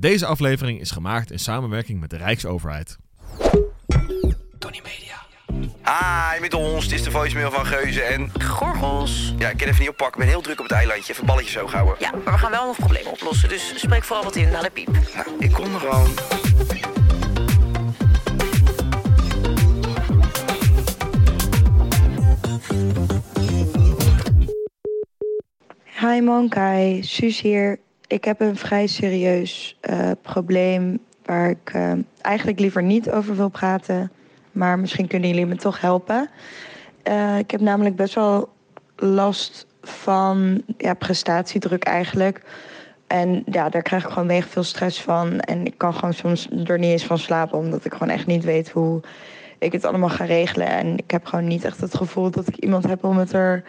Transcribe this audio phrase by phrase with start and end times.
[0.00, 2.96] Deze aflevering is gemaakt in samenwerking met de Rijksoverheid.
[4.58, 5.16] Tony Media.
[5.82, 6.84] Ah, met ons.
[6.84, 8.30] Het is de voicemail van Geuze en...
[8.42, 9.34] Gorgels.
[9.38, 10.20] Ja, ik kan even niet oppakken.
[10.20, 11.12] Ik ben heel druk op het eilandje.
[11.12, 11.94] Even balletjes zo houden.
[11.98, 13.48] Ja, maar we gaan wel nog problemen oplossen.
[13.48, 14.88] Dus spreek vooral wat in naar de piep.
[15.14, 16.10] Nou, ik kom er gewoon.
[26.00, 27.86] Hi Monkai, Suus hier.
[28.08, 33.48] Ik heb een vrij serieus eh, probleem waar ik eh, eigenlijk liever niet over wil
[33.48, 34.12] praten.
[34.52, 36.30] Maar misschien kunnen jullie me toch helpen.
[37.02, 38.48] Eh, ik heb namelijk best wel
[38.96, 42.42] last van ja, prestatiedruk eigenlijk.
[43.06, 45.40] En ja, daar krijg ik gewoon mega veel stress van.
[45.40, 48.44] En ik kan gewoon soms er niet eens van slapen, omdat ik gewoon echt niet
[48.44, 49.00] weet hoe
[49.58, 50.68] ik het allemaal ga regelen.
[50.68, 53.64] En ik heb gewoon niet echt het gevoel dat ik iemand heb om het er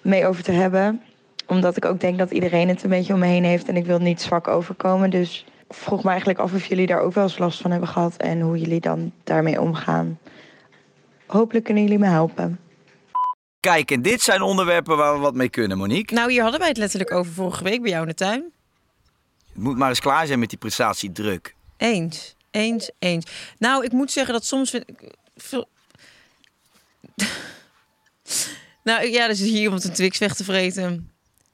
[0.00, 1.00] mee over te hebben
[1.46, 3.86] omdat ik ook denk dat iedereen het een beetje om me heen heeft en ik
[3.86, 5.10] wil niet zwak overkomen.
[5.10, 7.88] Dus ik vroeg me eigenlijk af of jullie daar ook wel eens last van hebben
[7.88, 10.18] gehad en hoe jullie dan daarmee omgaan.
[11.26, 12.60] Hopelijk kunnen jullie me helpen.
[13.60, 16.14] Kijk, en dit zijn onderwerpen waar we wat mee kunnen, Monique.
[16.14, 18.52] Nou, hier hadden wij het letterlijk over vorige week bij jou in de tuin.
[19.52, 21.54] Het moet maar eens klaar zijn met die prestatiedruk.
[21.76, 23.26] Eens, eens, eens.
[23.58, 25.68] Nou, ik moet zeggen dat soms vind ik veel...
[28.84, 31.10] nou, ja, dus hier iemand een Twix weg te vreten.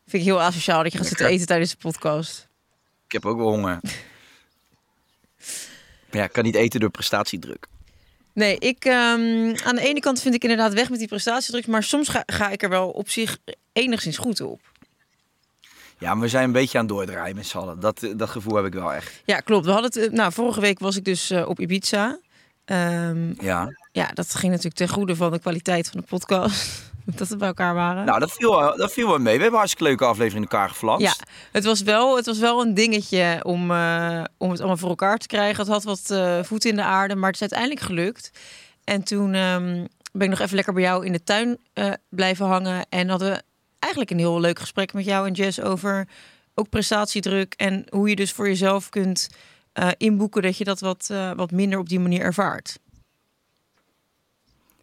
[0.07, 2.49] Vind ik heel asociaal dat je gaat zitten eten tijdens de podcast.
[3.07, 3.81] Ik heb ook wel honger.
[6.11, 7.67] Maar ja, ik kan niet eten door prestatiedruk.
[8.33, 11.83] Nee, ik, ehm, aan de ene kant vind ik inderdaad weg met die prestatiedruk, maar
[11.83, 13.39] soms ga, ga ik er wel op zich
[13.73, 14.61] enigszins goed op.
[15.99, 17.81] Ja, maar we zijn een beetje aan het doordraaien met z'n allen.
[17.81, 19.23] Dat, dat gevoel heb ik wel echt.
[19.25, 19.65] Ja, klopt.
[19.67, 22.19] We hadden het, eh, nou, vorige week was ik dus eh, op Ibiza.
[22.65, 23.77] Ehm, Ja.
[23.93, 26.92] ja, dat ging natuurlijk ten goede van de kwaliteit van de podcast.
[27.19, 28.05] dat we bij elkaar waren.
[28.05, 29.35] Nou, dat viel, wel- dat viel wel mee.
[29.37, 31.05] We hebben hartstikke leuke aflevering in elkaar geflanst.
[31.07, 31.15] Ja,
[31.53, 35.19] het was wel, het was wel een dingetje om, eh, om het allemaal voor elkaar
[35.19, 35.65] te krijgen.
[35.65, 38.31] Het had wat eh voet in de aarde, maar het is uiteindelijk gelukt.
[38.85, 42.47] En toen ehm, ben ik nog even lekker bij jou in de tuin eh, blijven
[42.47, 42.87] hangen.
[42.89, 43.43] En hadden we
[43.79, 46.09] eigenlijk een heel leuk gesprek met jou en Jess over
[46.55, 47.55] ook prestatiedruk.
[47.57, 49.29] En hoe je dus voor jezelf kunt
[49.73, 52.79] eh, inboeken dat je dat wat, eh, wat minder op die manier ervaart.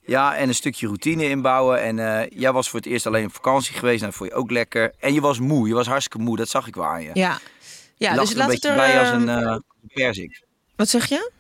[0.10, 1.82] Ja, en een stukje routine inbouwen.
[1.82, 4.00] En eh, jij was voor het eerst alleen op vakantie geweest.
[4.00, 4.94] Nou, dat vond je ook lekker.
[5.00, 5.68] En je was moe.
[5.68, 6.38] Je was hartstikke moe.
[6.38, 7.12] Dat zag ik wel aan je.
[7.14, 7.40] Ja,
[7.96, 8.76] ja je dus een laat het beetje er...
[8.76, 10.44] bij als een perzik.
[10.76, 11.32] Wat zeg je?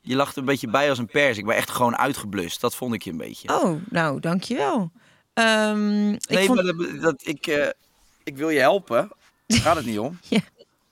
[0.00, 1.44] Je er een beetje bij als een perzik.
[1.44, 2.60] Maar echt gewoon uitgeblust.
[2.60, 3.48] Dat vond ik je een beetje.
[3.48, 4.90] Oh, nou, dankjewel.
[5.34, 5.44] Ik
[6.28, 6.62] nee, vond...
[6.62, 7.68] maar dat, dat, ik, eh,
[8.24, 9.12] ik wil je helpen.
[9.46, 10.18] Daar gaat het niet om.
[10.28, 10.40] Ja.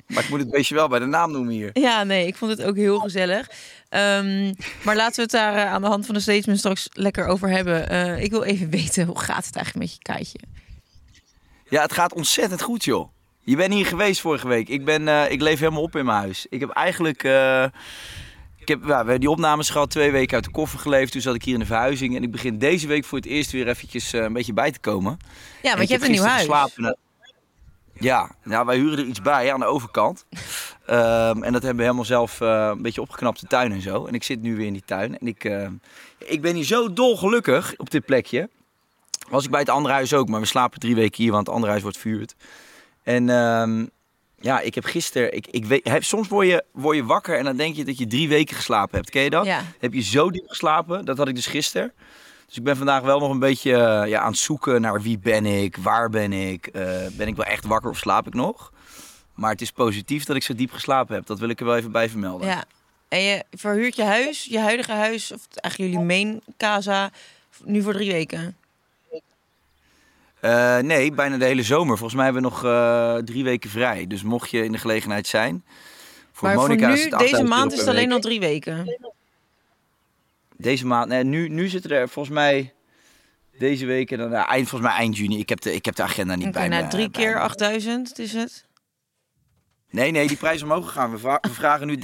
[0.06, 1.71] Maar ik moet het beestje wel bij de naam noemen hier.
[1.72, 3.50] Ja, nee, ik vond het ook heel gezellig.
[3.89, 4.53] Ehm,
[4.83, 7.49] maar laten we het daar eh, aan de hand van de statement straks lekker over
[7.49, 7.89] hebben.
[7.89, 10.39] Eh, ik wil even weten, hoe gaat het eigenlijk met je kaartje?
[11.69, 13.09] Ja, het gaat ontzettend goed, joh.
[13.41, 14.69] Je bent hier geweest vorige week.
[14.69, 16.47] Ik, ben, eh, ik leef helemaal op in mijn huis.
[16.49, 17.22] Ik heb eigenlijk...
[18.56, 21.12] ik heb, ja, we hebben die opnames gehad, twee weken uit de koffer geleefd.
[21.12, 22.16] Toen zat ik hier in de verhuizing.
[22.16, 25.19] En ik begin deze week voor het eerst weer eventjes een beetje bij te komen.
[25.62, 26.41] Ja, want je hebt een nieuw huis.
[26.41, 26.97] geslapen.
[27.99, 30.27] Ja, nou, wij huren er iets bij aan de overkant.
[30.87, 34.07] Ehm, en dat hebben we helemaal zelf eh, een beetje opgeknapt, de tuin en zo.
[34.07, 35.19] En ik zit nu weer in die tuin.
[35.19, 35.69] En ik, eh,
[36.19, 38.49] ik ben hier zo dolgelukkig op dit plekje.
[39.29, 41.55] Was ik bij het andere huis ook, maar we slapen drie weken hier, want het
[41.55, 42.34] andere huis wordt vuurd.
[43.03, 43.87] En ehm,
[44.41, 45.34] ja, ik heb gisteren...
[45.37, 48.07] Ik, ik weet, soms word je, word je wakker en dan denk je dat je
[48.07, 49.11] drie weken geslapen hebt.
[49.11, 49.45] Ken je dat?
[49.45, 49.63] Ja.
[49.78, 51.05] Heb je zo diep geslapen?
[51.05, 51.93] Dat had ik dus gisteren.
[52.47, 55.19] Dus ik ben vandaag wel nog een beetje eh, ja, aan het zoeken naar wie
[55.19, 58.73] ben ik, waar ben ik, eh, ben ik wel echt wakker of slaap ik nog?
[59.34, 61.27] Maar het is positief dat ik zo diep geslapen heb.
[61.27, 62.49] Dat wil ik er wel even bij vermelden.
[62.49, 62.65] Ja.
[63.09, 67.11] En je verhuurt je huis, je huidige huis, of eigenlijk jullie main casa,
[67.65, 68.57] nu voor drie weken.
[70.41, 71.99] Eh, nee, bijna de hele zomer.
[71.99, 72.61] Volgens mij hebben we nog
[73.25, 74.07] drie weken vrij.
[74.07, 75.65] Dus mocht je in de gelegenheid zijn.
[76.33, 78.41] Voor maar Monica voor is nu, het deze 8000 maand is het alleen al drie
[78.41, 78.99] weken.
[80.59, 82.72] Deze maand, nee, nu, nu zitten er volgens mij
[83.59, 85.39] deze week en dan eh, eind, volgens mij eind juni.
[85.39, 86.89] Ik heb de, ik heb de agenda niet Oké, bij nou me.
[86.89, 87.41] drie keer me.
[87.41, 88.65] 8000 is het.
[89.91, 91.11] Nee, nee, die prijs omhoog gegaan.
[91.11, 91.98] We, vra- we vragen nu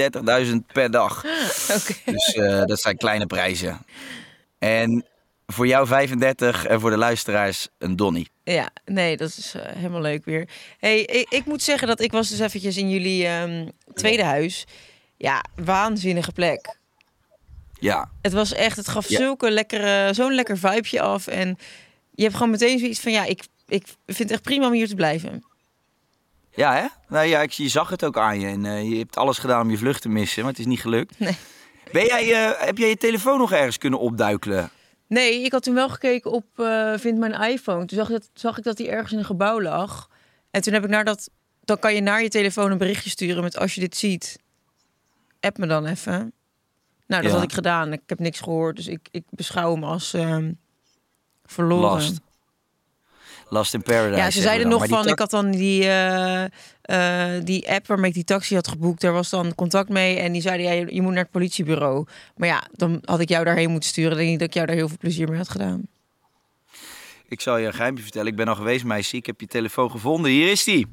[0.47, 1.25] 30.000 per dag.
[1.77, 1.95] Oké.
[2.05, 3.79] Dus eh, dat zijn kleine prijzen.
[4.59, 5.05] En
[5.47, 8.31] voor jou 35 en voor de luisteraars een donnie.
[8.45, 10.49] Ja, nee, dat is eh, helemaal leuk weer.
[10.79, 14.67] Hey, ik, ik moet zeggen dat ik was dus eventjes in jullie ehm, tweede huis.
[15.17, 16.81] Ja, waanzinnige plek.
[17.83, 19.19] Ja, Het was echt, het gaf Ja.
[19.19, 21.27] zulke lekkere, zo'n lekker vibeje af.
[21.27, 21.59] En
[22.15, 24.89] je hebt gewoon meteen zoiets van, ja, ik, ik vind het echt prima om hier
[24.89, 25.45] te blijven.
[26.55, 26.87] ja hè?
[27.09, 28.47] Nou ja, ik, je zag het ook aan je.
[28.47, 30.81] En eh, je hebt alles gedaan om je vlucht te missen, maar het is niet
[30.81, 31.19] gelukt.
[31.19, 31.37] Nee.
[31.93, 34.71] Ben jij, eh, heb jij je telefoon nog ergens kunnen opduikelen?
[35.07, 37.85] Nee, ik had toen wel gekeken op eh Vind mijn iPhone.
[37.87, 40.09] Toen zag, ik dat, zag ik dat die ergens in een gebouw lag.
[40.51, 41.29] En toen heb ik naar dat
[41.65, 44.39] dan kan je naar je telefoon een berichtje sturen met als je dit ziet,
[45.41, 46.33] app me dan even.
[47.13, 47.39] Nou, dat Ja.
[47.39, 47.93] had ik gedaan.
[47.93, 50.53] Ik heb niks gehoord, dus ik, ik beschouw hem als ehm,
[51.45, 51.91] verloren.
[51.91, 52.21] Last.
[53.49, 54.21] Last in Paradise.
[54.23, 56.45] Ja, ze zeiden nog van, ik had dan die, eh,
[56.83, 60.33] eh, die app waarmee ik die taxi had geboekt, daar was dan contact mee en
[60.33, 62.07] die zeiden, ja, je, moet naar het politiebureau.
[62.37, 64.11] Maar ja, dan had ik jou daarheen moeten sturen.
[64.11, 65.83] Ik denk niet dat ik jou daar heel veel plezier mee had gedaan.
[67.29, 68.27] Ik zal je een geheimje vertellen.
[68.27, 69.17] Ik ben al geweest, meisje.
[69.17, 70.31] Ik heb je telefoon gevonden.
[70.31, 70.87] Hier is die.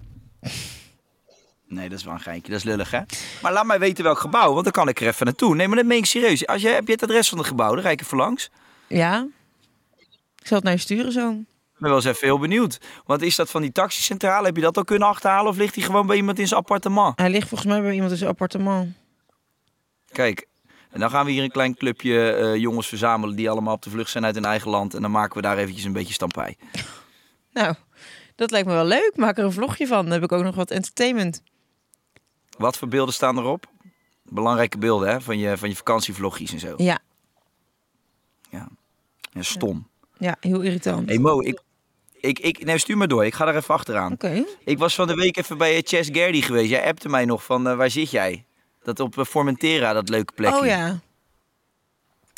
[1.69, 2.51] Nee, dat is wel een geintje.
[2.51, 3.00] Dat is lullig, hè?
[3.42, 5.56] Maar laat mij weten welk gebouw, want dan kan ik er even naartoe.
[5.56, 6.48] Nee, maar dat meen ik serieus.
[6.48, 8.50] Als je, heb je het adres van het gebouw, dan rijd ik even langs.
[8.88, 9.27] Ja?
[10.36, 11.30] Ik zal het naar je sturen zo.
[11.30, 12.80] Ik ben wel eens even heel benieuwd.
[13.06, 14.45] Want is dat van die taxicentrale?
[14.45, 15.51] Heb je dat al kunnen achterhalen?
[15.51, 17.19] Of ligt hij gewoon bij iemand in zijn appartement?
[17.19, 18.95] Hij ligt volgens mij bij iemand in zijn appartement.
[20.12, 20.48] Kijk,
[20.89, 23.36] en dan gaan we hier een klein clubje eh, jongens verzamelen...
[23.36, 24.94] die allemaal op de vlucht zijn uit hun eigen land.
[24.94, 26.57] En dan maken we daar eventjes een beetje stampij.
[27.51, 27.75] Nou,
[28.36, 29.12] dat lijkt me wel leuk.
[29.16, 30.04] Maak er een vlogje van.
[30.04, 31.44] Dan heb ik ook nog wat entertainment.
[32.59, 33.65] Wat voor beelden staan erop?
[34.23, 35.21] Belangrijke beelden, hè?
[35.21, 36.73] Van je, van je vakantievlogjes en zo.
[36.77, 37.00] Ja,
[38.50, 38.67] Ja,
[39.39, 39.88] stom.
[40.17, 41.09] ja heel irritant.
[41.09, 41.61] Hey Mo, ik,
[42.13, 43.25] ik, ik, nee, stuur maar door.
[43.25, 44.11] Ik ga er even achteraan.
[44.11, 44.44] Oké.
[44.63, 46.69] Ik was van de week even bij eh, Chess Gerdy geweest.
[46.69, 48.45] Jij appte mij nog van, eh, waar zit jij?
[48.83, 50.59] Dat op eh, Formentera, dat leuke plekje.
[50.59, 51.00] Oh ja.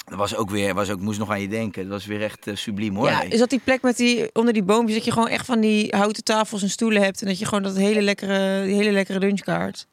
[0.06, 1.84] Dat was ook weer, was ook, moest nog aan je denken.
[1.84, 3.08] Dat was weer echt subliem hoor.
[3.08, 3.22] ja.
[3.22, 5.96] Is dat die plek met die, onder die boompjes, dat je gewoon echt van die
[5.96, 7.22] houten tafels en stoelen hebt.
[7.22, 9.88] En dat je gewoon dat hele lekkere, die hele lekkere lunchkaart.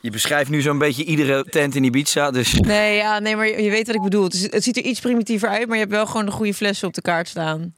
[0.00, 2.30] Je beschrijft nu zo'n beetje iedere tent in Ibiza.
[2.30, 4.24] Dus Nee, ja, nee, maar je je weet wat ik bedoel.
[4.24, 6.54] Het, is- het ziet er iets primitiever uit, maar je hebt wel gewoon de goede
[6.54, 7.74] flessen op de kaart staan.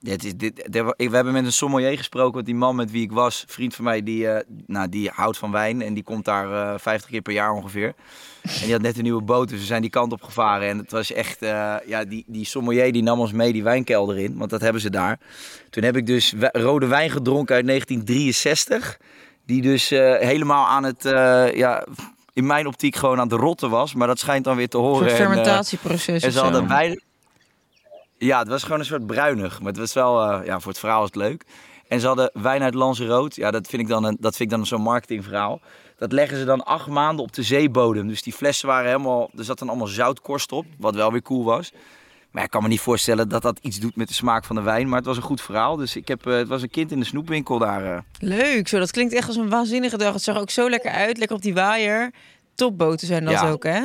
[0.00, 0.66] dit is, dit,
[0.96, 2.34] we hebben met een sommelier gesproken.
[2.34, 5.38] Want die man met wie ik was, vriend van mij, die, eh, nou, die houdt
[5.38, 5.82] van wijn.
[5.82, 7.92] En die komt daar eh 50 keer per jaar ongeveer.
[8.42, 10.68] En die had net een nieuwe boot, dus we zijn die kant op gevaren.
[10.68, 14.18] En het was echt, eh, ja, die, die sommelier die nam ons mee die wijnkelder
[14.18, 14.36] in.
[14.36, 15.18] Want dat hebben ze daar.
[15.70, 18.98] Toen heb ik dus rode wijn gedronken uit 1963.
[19.50, 21.86] Die dus eh, helemaal aan het, eh, ja,
[22.32, 23.94] in mijn optiek gewoon aan het rotten was.
[23.94, 24.98] Maar dat schijnt dan weer te Een horen.
[24.98, 27.02] soort En, eh, fermentatieproces en of ze hadden.
[28.18, 29.58] Ja, het was gewoon een soort bruinig.
[29.58, 31.44] Maar het was wel, ja, voor het verhaal was het leuk.
[31.88, 33.40] En ze hadden wijn uit Lanzarote.
[33.40, 35.60] Ja, dat vind ik dan, een, dat vind ik dan zo'n marketingverhaal.
[35.98, 38.08] Dat leggen ze dan acht maanden op de zeebodem.
[38.08, 40.66] Dus die flessen waren helemaal, er zat dan allemaal zoutkorst op.
[40.78, 41.72] Wat wel weer cool was.
[42.30, 44.62] Maar ik kan me niet voorstellen dat dat iets doet met de smaak van de
[44.62, 44.88] wijn.
[44.88, 45.76] Maar het was een goed verhaal.
[45.76, 47.84] Dus ik heb, eh, het was een kind in de snoepwinkel daar.
[47.94, 47.98] eh.
[48.18, 48.78] Leuk, zo.
[48.78, 50.12] Dat klinkt echt als een waanzinnige dag.
[50.12, 51.18] Het zag er ook zo lekker uit.
[51.18, 52.10] Lekker op die waaier.
[52.54, 53.50] Topboten zijn dat Ja.
[53.50, 53.80] ook, hè?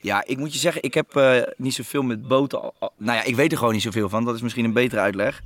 [0.00, 2.60] Ja, ik moet je zeggen, ik heb eh, niet zoveel met boten.
[2.80, 4.24] Nou ja, ik weet er gewoon niet zoveel van.
[4.24, 5.40] Dat is misschien een betere uitleg.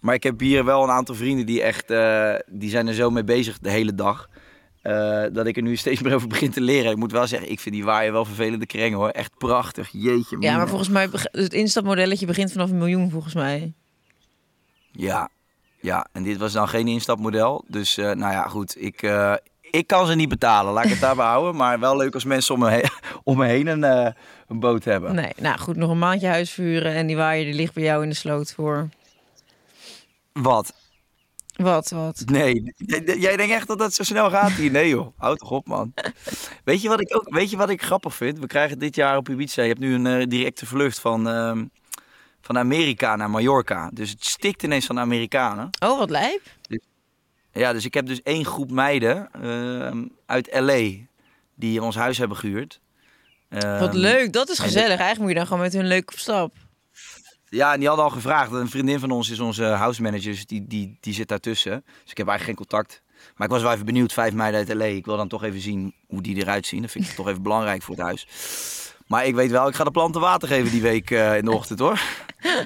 [0.00, 1.88] Maar ik heb hier wel een aantal vrienden die echt,
[2.46, 4.28] die zijn er zo mee bezig de hele dag.
[4.86, 6.90] Eh, dat ik er nu steeds meer over begin te leren.
[6.90, 9.08] Ik moet wel zeggen, ik vind die waaier wel vervelende krengen hoor.
[9.08, 10.36] Echt prachtig, jeetje.
[10.40, 13.72] Ja, maar volgens mij, het instapmodelletje begint vanaf een miljoen, volgens mij.
[14.92, 15.28] Ja,
[15.80, 17.64] ja, en dit was dan geen instapmodel.
[17.68, 18.82] Dus eh, nou ja, goed.
[18.82, 19.34] Ik, eh,
[19.70, 21.56] ik kan ze niet betalen, laat ik het daarbij houden.
[21.56, 22.88] Maar wel leuk als mensen om me, he-
[23.24, 23.82] om me heen een,
[24.48, 25.14] een boot hebben.
[25.14, 28.02] Nee, nou goed, nog een maandje huis vuren en die waaier die ligt bij jou
[28.02, 28.88] in de sloot voor.
[30.32, 30.72] Wat?
[31.56, 32.22] Wat, wat?
[32.26, 32.74] Nee,
[33.18, 34.70] jij denkt echt dat dat zo snel gaat hier?
[34.70, 35.94] Nee joh, houd toch op man.
[36.64, 38.38] Weet je wat ik ook, weet je wat ik grappig vind?
[38.38, 41.64] We krijgen dit jaar op Ibiza, je hebt nu een eh, directe vlucht van, ehm,
[42.40, 43.90] van Amerika naar Mallorca.
[43.92, 45.70] Dus het stikt ineens van de Amerikanen.
[45.84, 46.42] Oh, wat lijp.
[47.52, 50.90] Ja, dus ik heb dus één groep meiden ehm, uit LA
[51.54, 52.80] die ons huis hebben gehuurd.
[53.48, 54.88] Wat Ehm, leuk, dat is gezellig.
[54.88, 56.52] Eigenlijk moet je dan gewoon met hun leuk op stap.
[57.56, 58.52] Ja, en die hadden al gevraagd.
[58.52, 61.84] Een vriendin van ons is onze house manager, dus die, die, die zit daartussen.
[62.02, 63.02] Dus ik heb eigenlijk geen contact.
[63.36, 64.84] Maar ik was wel even benieuwd, vijf meiden uit LA.
[64.84, 66.82] Ik wil dan toch even zien hoe die eruit zien.
[66.82, 68.26] Dat vind ik toch even belangrijk voor het huis.
[69.06, 71.52] Maar ik weet wel, ik ga de planten water geven die week eh, in de
[71.52, 72.00] ochtend hoor.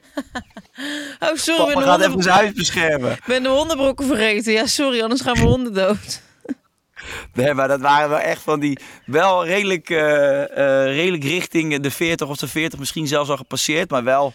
[1.18, 3.12] Oh, sorry, de, gaat even zijn huis beschermen.
[3.12, 4.52] ik ben de hondenbrokken vergeten.
[4.52, 6.23] Ja, sorry, anders gaan mijn honden dood.
[7.32, 11.90] Nee, maar dat waren wel echt van die, wel redelijk, eh, eh, redelijk richting de
[11.90, 13.90] 40 of de 40 misschien zelfs al gepasseerd.
[13.90, 14.32] Maar wel,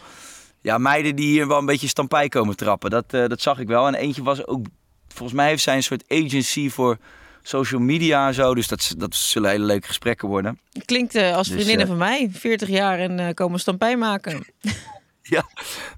[0.65, 2.89] ja, meiden die hier wel een beetje stampij komen trappen.
[2.89, 3.87] Dat, eh, dat zag ik wel.
[3.87, 4.65] En eentje was ook,
[5.07, 6.97] volgens mij heeft zij een soort agency voor
[7.41, 8.55] social media en zo.
[8.55, 10.59] Dus dat, dat zullen hele leuke gesprekken worden.
[10.85, 14.45] Klinkt eh, als Dus, vriendinnen eh, van mij, 40 jaar en komen stampij maken.
[15.27, 15.45] Ja,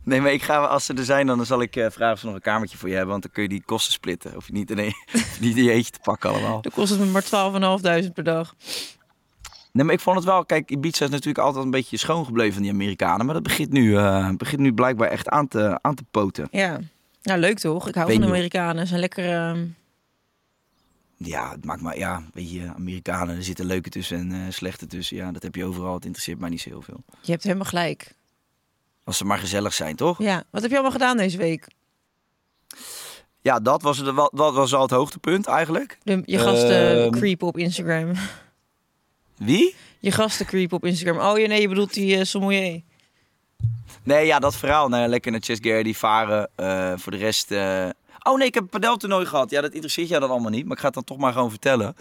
[0.04, 2.36] nee, maar ik ga, als ze er zijn, dan zal ik vragen of ze nog
[2.36, 3.12] een kamertje voor je hebben.
[3.12, 4.36] Want dan kun je die kosten splitten.
[4.36, 4.94] Of niet in een,
[5.40, 6.62] niet je eentje te pakken allemaal.
[6.62, 8.56] Dan kost het me maar 12.500 per dag.
[9.78, 10.46] Nee, maar ik vond het wel...
[10.46, 13.26] Kijk, Ibiza is natuurlijk altijd een beetje schoon gebleven van die Amerikanen.
[13.26, 16.48] Maar dat begint nu, eh, begint nu blijkbaar echt aan te, aan te poten.
[16.52, 16.80] Ja.
[17.22, 17.88] Nou, leuk toch?
[17.88, 18.82] Ik hou Weet van Amerikanen.
[18.82, 19.34] Ze zijn lekker...
[19.34, 19.66] ehm,
[21.18, 21.98] Ja, het maakt maar...
[21.98, 25.18] Ja, weet je, Amerikanen, er zitten leuke tussen en eh, slechte tussen.
[25.18, 25.94] Ja, dat heb je overal.
[25.94, 27.04] Het interesseert mij niet zo heel veel.
[27.22, 28.14] Je hebt helemaal gelijk.
[29.04, 30.20] Als ze maar gezellig zijn, toch?
[30.20, 30.44] Ja.
[30.52, 31.68] Wat heb je allemaal gedaan deze week?
[33.42, 35.98] ja, dat was, het, wat- dat was al het hoogtepunt eigenlijk.
[36.04, 37.12] De, je gasten Ehm.
[37.12, 38.12] creep op Instagram.
[39.38, 39.76] Wie?
[40.00, 41.28] Je gasten creep op Instagram.
[41.32, 42.82] Oh ja, nee, je bedoelt die uh, sommelier.
[44.04, 44.90] Nee, ja, dat verhaal.
[44.90, 46.50] Nou, ja, lekker naar Chess Gary varen.
[46.56, 47.52] Eh, voor de rest...
[47.52, 47.90] eh,
[48.24, 49.50] Oh nee, ik heb een padeltoernooi gehad.
[49.50, 50.64] Ja, dat interesseert jou dan allemaal niet.
[50.66, 51.96] Maar ik ga het dan toch maar gewoon vertellen.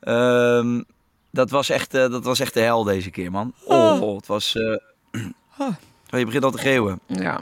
[0.00, 0.82] Ehm,
[1.30, 3.54] dat, was echt, eh, dat was echt de hel deze keer, man.
[3.64, 4.16] Oh, Oh.
[4.16, 4.54] het was...
[4.56, 4.76] eh,
[5.58, 5.68] Oh.
[6.10, 7.00] Oh, je begint al te geeuwen.
[7.06, 7.40] Ja.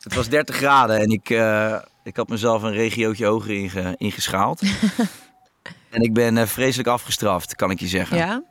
[0.00, 4.60] Het was 30 graden en ik, eh, ik had mezelf een regiootje hoger inge- ingeschaald.
[5.94, 8.16] en ik ben eh, vreselijk afgestraft, kan ik je zeggen.
[8.16, 8.42] Ja?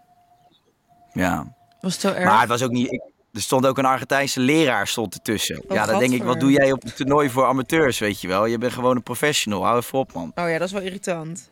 [1.13, 1.55] Ja.
[1.81, 2.25] Was het zo erg?
[2.25, 2.91] Maar het was ook niet...
[2.91, 5.63] ik- er stond ook een Argentijnse leraar stond ertussen.
[5.67, 8.27] Oh, ja, dan denk ik, wat doe jij op een toernooi voor amateurs, weet je
[8.27, 8.45] wel?
[8.45, 10.31] Je bent gewoon een professional, hou even op, man.
[10.35, 11.51] Oh ja, dat is wel irritant.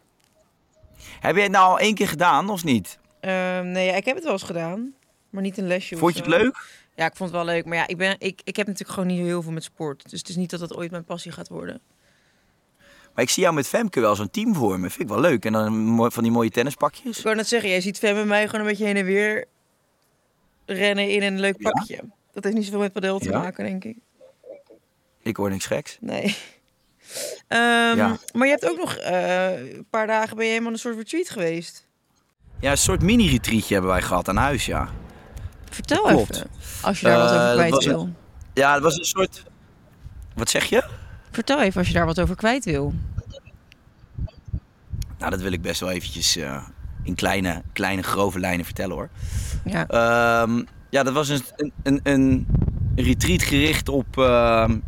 [1.19, 2.97] Heb jij het nou al één keer gedaan, of niet?
[3.19, 4.93] Ehm, nee, ja, ik heb het wel eens gedaan.
[5.29, 5.97] Maar niet een lesje.
[5.97, 6.65] Vond je het leuk?
[6.95, 7.65] Ja, ik vond het wel leuk.
[7.65, 10.09] Maar ja, ik, ben, ik, ik heb natuurlijk gewoon niet heel veel met sport.
[10.09, 11.81] Dus het is niet dat dat ooit mijn passie gaat worden.
[13.15, 14.89] Maar ik zie jou met Femke wel zo'n team vormen.
[14.91, 15.45] Vind ik wel leuk.
[15.45, 17.17] En dan van die mooie tennispakjes.
[17.17, 19.45] Ik wou net zeggen, jij ziet Fem en mij gewoon een beetje heen en weer
[20.65, 21.69] rennen in een leuk Ja?
[21.71, 21.99] pakje.
[22.33, 23.39] Dat heeft niet zoveel met padel te Ja?
[23.39, 23.97] maken, denk ik.
[25.21, 25.97] Ik hoor niks geks.
[26.01, 26.23] Nee.
[27.47, 28.17] Ehm, Ja.
[28.33, 31.29] Maar je hebt ook nog eh, een paar dagen ben je helemaal een soort retreat
[31.29, 31.87] geweest.
[32.59, 34.89] Ja, een soort mini-retreatje hebben wij gehad aan huis, ja.
[35.69, 36.49] Vertel even,
[36.81, 38.09] als je daar wat Eh, over dat kwijt een- wil.
[38.53, 39.43] Ja, het was een soort...
[40.35, 40.83] Wat zeg je?
[41.31, 42.93] Vertel even als je daar wat over kwijt wil.
[45.17, 46.63] Nou, dat wil ik best wel eventjes eh,
[47.03, 49.09] in kleine, kleine, grove lijnen vertellen, hoor.
[49.65, 49.87] Ja.
[49.87, 52.47] Ehm, ja, dat was een, een, een, een
[52.95, 54.79] retreat gericht op, ehm,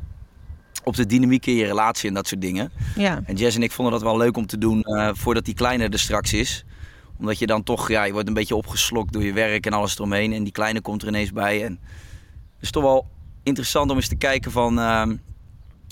[0.83, 2.71] op de dynamiek in je relatie en dat soort dingen.
[2.95, 3.21] ja.
[3.25, 5.89] En Jess en ik vonden dat wel leuk om te doen eh, voordat die kleine
[5.89, 6.65] er straks is.
[7.17, 9.95] Omdat je dan toch, ja, je wordt een beetje opgeslokt door je werk en alles
[9.95, 10.33] eromheen.
[10.33, 11.63] En die kleine komt er ineens bij.
[11.63, 11.71] En
[12.53, 13.07] het is toch wel
[13.43, 14.79] interessant om eens te kijken van...
[14.79, 15.15] ehm,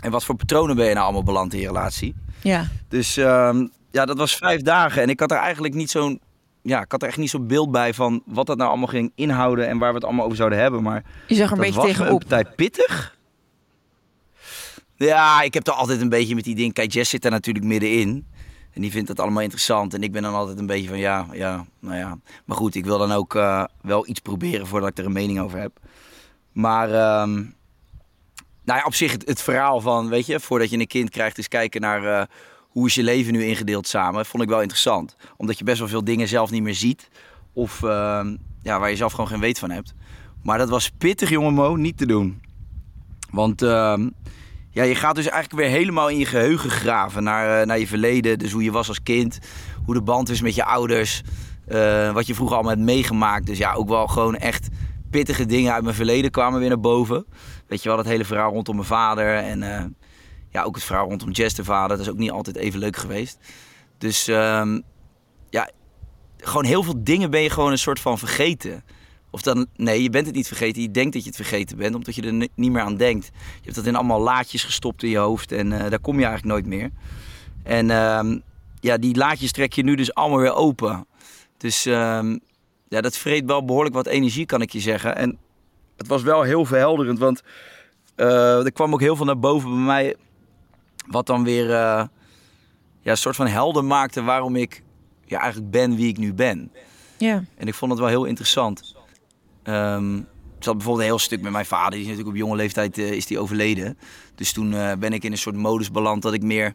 [0.02, 2.16] en wat voor patronen ben je nou allemaal beland in je relatie?
[2.42, 2.68] Ja.
[2.88, 5.02] Dus ehm, ja, dat was vijf dagen.
[5.02, 6.20] En ik had er eigenlijk niet zo'n...
[6.62, 9.12] Ja, ik had er echt niet zo'n beeld bij van wat dat nou allemaal ging
[9.16, 10.84] inhouden en waar we het allemaal over zouden hebben.
[10.84, 12.22] Maar Je zag er een dat beetje tegenop.
[12.22, 13.18] een partij pittig.
[14.96, 16.74] Ja, ik heb er altijd een beetje met die ding.
[16.74, 18.26] Kijk, Jess zit daar natuurlijk middenin.
[18.74, 19.94] En die vindt het allemaal interessant.
[19.94, 22.18] En ik ben dan altijd een beetje van ja, ja, nou ja.
[22.46, 25.40] Maar goed, ik wil dan ook eh, wel iets proberen voordat ik er een mening
[25.40, 25.80] over heb.
[26.52, 27.44] Maar ehm,
[28.64, 31.38] nou ja, op zich het, het verhaal van, weet je, voordat je een kind krijgt,
[31.38, 32.26] is kijken naar eh,
[32.68, 34.26] hoe is je leven nu ingedeeld samen.
[34.26, 35.16] Vond ik wel interessant.
[35.38, 37.10] Omdat je best wel veel dingen zelf niet meer ziet.
[37.54, 39.94] Of ehm, ja, waar je zelf gewoon geen weet van hebt.
[40.44, 42.42] Maar dat was pittig, jongen Mo, niet te doen.
[43.32, 44.10] Want ehm,
[44.70, 47.88] ja, je gaat dus eigenlijk weer helemaal in je geheugen graven naar, eh, naar je
[47.88, 48.40] verleden.
[48.40, 49.40] Dus hoe je was als kind,
[49.86, 51.22] hoe de band is met je ouders,
[51.68, 53.46] eh, wat je vroeger allemaal hebt meegemaakt.
[53.46, 54.68] Dus ja, ook wel gewoon echt
[55.10, 57.26] pittige dingen uit mijn verleden kwamen weer naar boven.
[57.72, 59.86] Weet je wel, dat hele verhaal rondom mijn vader en eh,
[60.50, 61.98] ja, ook het verhaal rondom Jess de vader.
[61.98, 63.38] Dat is ook niet altijd even leuk geweest.
[63.98, 64.80] Dus ehm,
[65.50, 65.70] ja,
[66.38, 68.84] gewoon heel veel dingen ben je gewoon een soort van vergeten.
[69.30, 70.82] Of dan, nee, je bent het niet vergeten.
[70.82, 73.26] Je denkt dat je het vergeten bent, omdat je er ni- niet meer aan denkt.
[73.34, 76.26] Je hebt dat in allemaal laadjes gestopt in je hoofd en eh, daar kom je
[76.26, 76.90] eigenlijk nooit meer.
[77.64, 78.40] En ehm,
[78.80, 81.08] ja, die laadjes trek je nu dus allemaal weer open.
[81.58, 82.38] Dus ehm,
[82.88, 85.16] ja, dat vreet wel behoorlijk wat energie, kan ik je zeggen.
[85.16, 85.38] En
[86.02, 87.42] het was wel heel verhelderend, want
[88.16, 90.16] eh, er kwam ook heel veel naar boven bij mij.
[91.08, 92.04] Wat dan weer eh,
[93.02, 94.84] ja, een soort van helder maakte waarom ik
[95.26, 96.72] ja, eigenlijk ben wie ik nu ben.
[97.18, 97.44] Ja.
[97.58, 98.96] En ik vond het wel heel interessant.
[99.64, 100.18] Ehm
[100.58, 101.92] ik zat bijvoorbeeld een heel stuk met mijn vader.
[101.92, 103.98] Die is natuurlijk op jonge leeftijd eh, is die overleden.
[104.36, 106.74] Dus toen ben ik in een soort modus beland dat ik meer...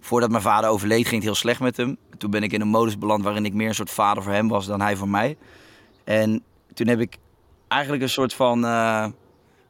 [0.00, 1.96] Voordat mijn vader overleed ging het heel slecht met hem.
[2.18, 4.48] Toen ben ik in een modus beland waarin ik meer een soort vader voor hem
[4.48, 5.36] was dan hij voor mij.
[6.04, 6.42] En
[6.74, 7.18] toen heb ik
[7.72, 9.06] eigenlijk een soort van eh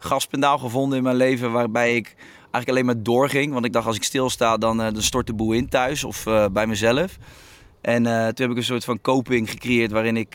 [0.03, 1.53] gaspendaal gevonden in mijn leven...
[1.53, 3.53] waarbij ik eigenlijk alleen maar doorging.
[3.53, 6.27] Want ik dacht als ik stilsta dan, eh, dan stort de boel in thuis of
[6.27, 7.17] eh, bij mezelf.
[7.81, 10.35] En toen heb ik een soort van coping gecreëerd waarin ik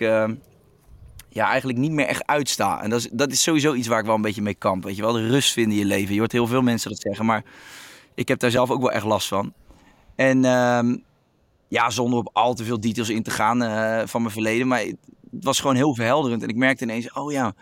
[1.30, 2.82] ja, eigenlijk niet meer echt uitsta.
[2.82, 4.84] En dat is, dat is sowieso iets waar ik wel een beetje mee kamp.
[4.84, 6.14] Weet je wel, de rust vinden in je leven.
[6.14, 7.44] Je hoort heel veel mensen dat zeggen, maar
[8.16, 9.54] ik heb daar zelf ook wel echt last van.
[10.16, 10.98] En ehm,
[11.68, 13.60] ja, zonder op al te veel details in te gaan
[14.08, 14.68] van mijn verleden.
[14.68, 14.84] Maar
[15.32, 16.44] het, was gewoon heel verhelderend.
[16.44, 17.56] En ik merkte ineens, oh ja,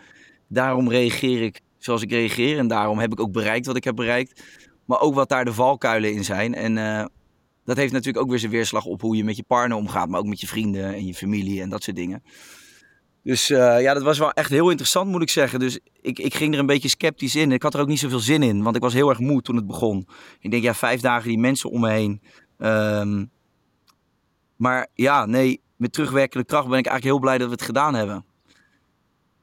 [0.48, 2.58] daarom reageer ik zoals ik reageer.
[2.58, 4.42] En daarom heb ik ook bereikt wat ik heb bereikt.
[4.84, 6.54] Maar ook wat daar de valkuilen in zijn.
[6.54, 7.04] En eh,
[7.64, 10.08] dat heeft natuurlijk ook weer zijn weerslag op hoe je met je partner omgaat.
[10.08, 12.22] Maar ook met je vrienden en je familie en dat soort dingen.
[13.26, 15.58] Dus eh, ja, dat was wel echt heel interessant, moet ik zeggen.
[15.58, 17.52] Dus ik, ik ging er een beetje sceptisch in.
[17.52, 19.56] Ik had er ook niet zoveel zin in, want ik was heel erg moe toen
[19.56, 20.08] het begon.
[20.40, 22.22] Ik denk, ja, vijf dagen die mensen om me heen.
[22.58, 23.24] Ehm,
[24.56, 27.94] maar ja, nee, met terugwerkende kracht ben ik eigenlijk heel blij dat we het gedaan
[27.94, 28.24] hebben.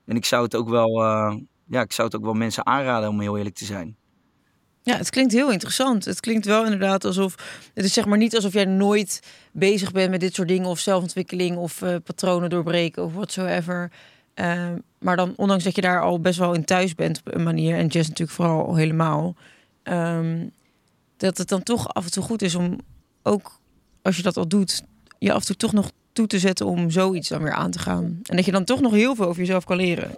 [0.06, 1.36] En ik zou het ook wel, eh,
[1.68, 3.96] ja, ik zou het ook wel mensen aanraden om heel eerlijk te zijn.
[4.82, 6.06] Ja, het klinkt heel interessant.
[6.06, 7.36] Het klinkt wel inderdaad alsof.
[7.74, 9.20] Het is zeg maar niet alsof jij nooit
[9.52, 13.92] bezig bent met dit soort dingen of zelfontwikkeling of eh, patronen doorbreken of whatsoever.
[14.36, 17.44] Uh, maar dan, ondanks dat je daar al best wel in thuis bent op een
[17.44, 19.36] manier, en jazz natuurlijk vooral al helemaal,
[19.84, 20.52] um,
[21.18, 22.80] dat het dan toch af en toe goed is om
[23.24, 23.60] ook
[24.02, 24.84] als je dat al doet,
[25.20, 27.80] je af en toe toch nog toe te zetten om zoiets dan weer aan te
[27.80, 28.20] gaan.
[28.24, 30.16] En dat je dan toch nog heel veel over jezelf kan leren.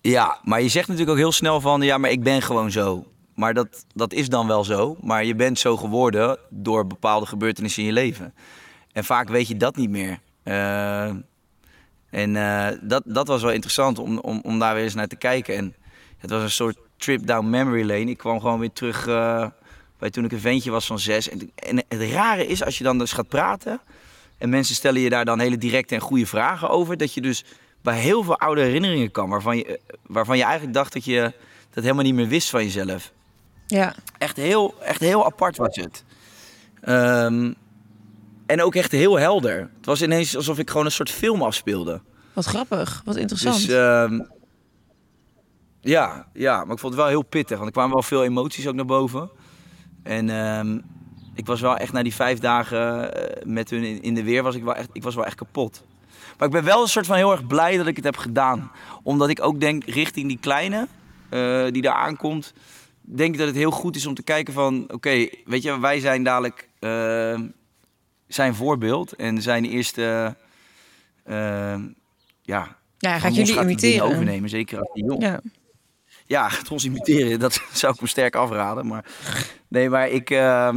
[0.00, 3.06] Ja, maar je zegt natuurlijk ook heel snel van ja, maar ik ben gewoon zo.
[3.34, 4.96] Maar dat, dat is dan wel zo.
[5.00, 8.34] Maar je bent zo geworden door bepaalde gebeurtenissen in je leven.
[8.92, 10.18] En vaak weet je dat niet meer.
[10.44, 11.04] Uh,
[12.10, 15.16] en uh, dat, dat was wel interessant om, om, om daar weer eens naar te
[15.16, 15.56] kijken.
[15.56, 15.74] En
[16.18, 18.10] het was een soort trip down memory lane.
[18.10, 19.46] Ik kwam gewoon weer terug uh,
[19.98, 21.28] bij toen ik een ventje was van zes.
[21.28, 23.80] En, en het rare is, als je dan dus gaat praten...
[24.38, 26.96] en mensen stellen je daar dan hele directe en goede vragen over...
[26.96, 27.44] dat je dus
[27.82, 29.28] bij heel veel oude herinneringen kan...
[29.28, 31.32] waarvan je, waarvan je eigenlijk dacht dat je
[31.70, 33.12] dat helemaal niet meer wist van jezelf.
[33.66, 33.94] Ja.
[34.18, 36.04] Echt heel, echt heel apart was het.
[36.88, 37.54] Um,
[38.46, 39.58] en ook echt heel helder.
[39.76, 42.00] Het was ineens alsof ik gewoon een soort film afspeelde.
[42.32, 43.56] Wat grappig, wat interessant.
[43.56, 44.20] Dus, uh,
[45.80, 47.56] ja, ja, maar ik vond het wel heel pittig.
[47.56, 49.30] Want er kwamen wel veel emoties ook naar boven.
[50.06, 50.80] En uh,
[51.34, 54.42] ik was wel echt na die vijf dagen eh, met hun in, in, de weer,
[54.42, 55.84] was ik, wel echt, ik was wel echt kapot.
[56.38, 58.70] Maar ik ben wel een soort van heel erg blij dat ik het heb gedaan.
[59.02, 60.88] Omdat ik ook denk, richting die kleine
[61.30, 62.52] uh, die daar aankomt...
[63.00, 64.84] denk ik dat het heel goed is om te kijken van...
[64.92, 67.40] Oké, weet je, wij zijn dadelijk uh,
[68.26, 70.36] zijn voorbeeld en zijn eerste...
[71.26, 71.74] Uh,
[72.42, 74.04] ja, ja, gaat jullie imiteren?
[74.04, 75.22] overnemen, zeker als die jong.
[75.22, 75.40] Ja.
[76.26, 78.86] ja, gaat ons imiteren, dat zou ik me sterk afraden.
[78.86, 79.04] Maar
[79.76, 80.72] nee, maar ik, uh,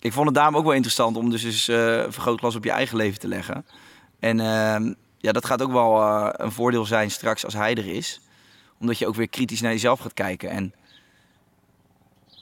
[0.00, 1.76] ik vond het daarom ook wel interessant om dus eens uh,
[2.08, 3.66] vergrootglas op je eigen leven te leggen.
[4.18, 7.86] En uh, ja, dat gaat ook wel uh, een voordeel zijn straks als hij er
[7.86, 8.20] is.
[8.80, 10.50] Omdat je ook weer kritisch naar jezelf gaat kijken.
[10.50, 10.74] En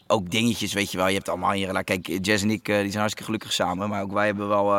[0.06, 1.06] ook dingetjes, weet je wel.
[1.08, 1.84] Je hebt allemaal hier.
[1.84, 3.88] Kijk, Jazz en ik die zijn hartstikke gelukkig samen.
[3.88, 4.74] Maar ook wij hebben wel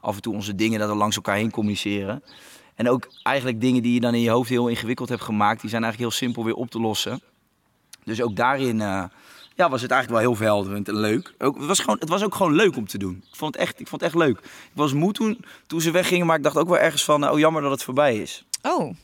[0.00, 2.22] af en toe onze dingen dat we langs elkaar heen communiceren.
[2.74, 5.70] En ook eigenlijk dingen die je dan in je hoofd heel ingewikkeld hebt gemaakt, die
[5.70, 7.20] zijn eigenlijk heel simpel weer op te lossen.
[8.04, 9.10] Dus ook daarin
[9.54, 11.34] ja, was het eigenlijk wel heel verhelderend en leuk.
[11.38, 13.24] Ook, het, was gewoon, het was ook gewoon leuk om te doen.
[13.30, 14.38] Ik vond het echt, ik vond het echt leuk.
[14.38, 17.38] Ik was moe toen, toen ze weggingen, maar ik dacht ook wel ergens van, oh
[17.38, 18.44] jammer dat het voorbij is.
[18.62, 18.94] Oh.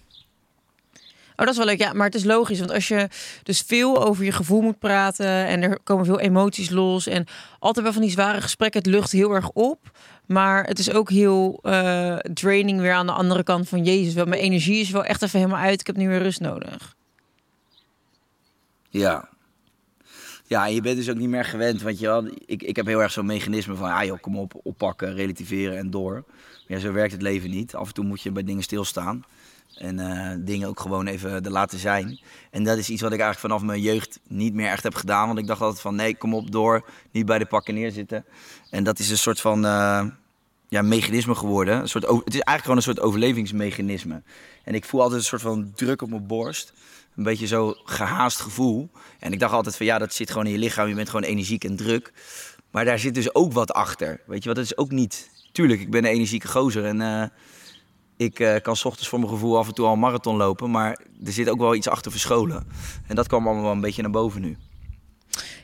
[1.41, 1.79] Oh, dat is wel leuk.
[1.79, 2.59] Ja, maar het is logisch.
[2.59, 3.09] Want als je
[3.43, 7.27] dus veel over je gevoel moet praten en er komen veel emoties los en
[7.59, 9.91] altijd wel van die zware gesprekken, het lucht heel erg op.
[10.27, 14.15] Maar het is ook heel uh, draining weer aan de andere kant van Jezus.
[14.15, 15.81] Wel, mijn energie is wel echt even helemaal uit.
[15.81, 16.97] Ik heb nu weer rust nodig.
[18.89, 19.29] Ja.
[20.51, 21.83] Ja, je bent dus ook niet meer gewend.
[21.83, 25.15] Want je wel, ik, ik heb heel erg zo'n mechanisme van, joh, kom op, oppakken,
[25.15, 26.13] relativeren en door.
[26.13, 27.75] Maar ja, zo werkt het leven niet.
[27.75, 29.25] Af en toe moet je bij dingen stilstaan.
[29.77, 32.21] En uh, dingen ook gewoon even er laten zijn.
[32.51, 35.27] En dat is iets wat ik eigenlijk vanaf mijn jeugd niet meer echt heb gedaan.
[35.27, 36.89] Want ik dacht altijd van nee, kom op door.
[37.11, 38.25] Niet bij de pakken neerzitten.
[38.71, 40.05] En dat is een soort van uh,
[40.69, 41.81] ja, mechanisme geworden.
[41.81, 44.23] Een soort, het is eigenlijk gewoon een soort overlevingsmechanisme.
[44.65, 46.73] En ik voel altijd een soort van druk op mijn borst.
[47.21, 48.91] Een beetje zo gehaast gevoel.
[49.19, 50.89] En ik dacht altijd van ja, dat zit gewoon in je lichaam.
[50.89, 52.13] Je bent gewoon energiek en druk.
[52.71, 54.21] Maar daar zit dus ook wat achter.
[54.27, 54.59] Weet je wat?
[54.59, 55.31] Is ook niet...
[55.53, 57.01] Tuurlijk, ik ben een energieke gozer en...
[57.01, 57.23] Uh,
[58.17, 60.71] ik uh, kan s ochtends voor mijn gevoel af en toe al een marathon lopen,
[60.71, 62.67] maar er zit ook wel iets achter verscholen.
[63.07, 64.57] En dat kwam allemaal wel een beetje naar boven nu.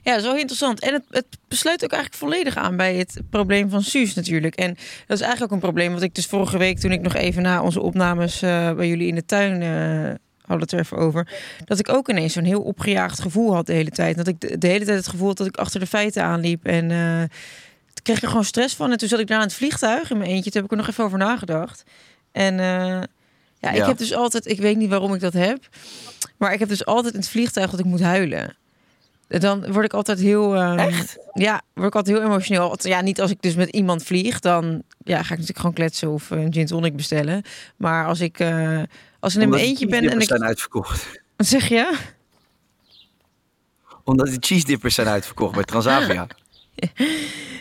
[0.03, 0.81] Ja, zo interessant.
[0.81, 4.55] En het, het besluit ook eigenlijk volledig aan bij het probleem van Suus natuurlijk.
[4.55, 4.75] En
[5.07, 7.43] dat is eigenlijk ook een probleem wat ik dus vorige week, toen ik nog even
[7.43, 9.63] na onze opnames uh, bij jullie in de tuin
[10.47, 11.29] hadden het er even over,
[11.65, 14.17] dat ik ook ineens zo'n heel opgejaagd gevoel had de hele tijd.
[14.17, 16.65] Dat ik de, de hele tijd het gevoel had dat ik achter de feiten aanliep
[16.67, 18.91] en uh, toen kreeg ik er gewoon stress van.
[18.91, 20.51] En toen zat ik daar aan het vliegtuig in mijn eentje.
[20.51, 21.85] Toen heb ik er nog even over nagedacht.
[22.33, 23.01] En uh,
[23.59, 25.69] ja, ik heb dus altijd, ik weet niet waarom ik dat heb,
[26.37, 28.57] maar ik heb dus altijd in het vliegtuig dat ik moet huilen.
[29.29, 30.63] Dan word ik altijd heel.
[30.63, 31.19] Um, Echt?
[31.33, 32.77] Ja, word ik altijd heel emotioneel.
[32.79, 36.11] Ja, niet als ik dus met iemand vlieg, dan ja, ga ik natuurlijk gewoon kletsen
[36.11, 37.43] of een gin tonic bestellen.
[37.77, 38.83] Maar als ik, uh,
[39.21, 40.29] als ik in mijn eentje ben en ik.
[40.29, 41.21] zijn uitverkocht.
[41.37, 41.99] Wat zeg je?
[44.05, 46.27] Omdat de cheese dippers zijn uitverkocht bij Transavia.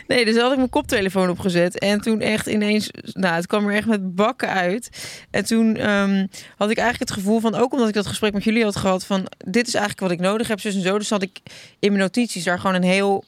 [0.06, 1.78] Nee, dus had ik mijn koptelefoon opgezet.
[1.78, 4.90] En toen echt ineens, nou, het kwam er echt met bakken uit.
[5.30, 8.44] En toen um, had ik eigenlijk het gevoel van, ook omdat ik dat gesprek met
[8.44, 10.98] jullie had gehad, van dit is eigenlijk wat ik nodig heb, zus en zo.
[10.98, 11.40] Dus had ik
[11.78, 13.24] in mijn notities daar gewoon een heel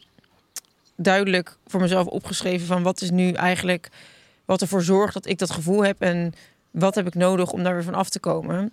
[0.97, 3.89] duidelijk voor mezelf opgeschreven van wat is nu eigenlijk
[4.45, 6.35] wat ervoor zorgt dat ik dat gevoel heb en
[6.71, 8.73] wat heb ik nodig om daar weer van af te komen.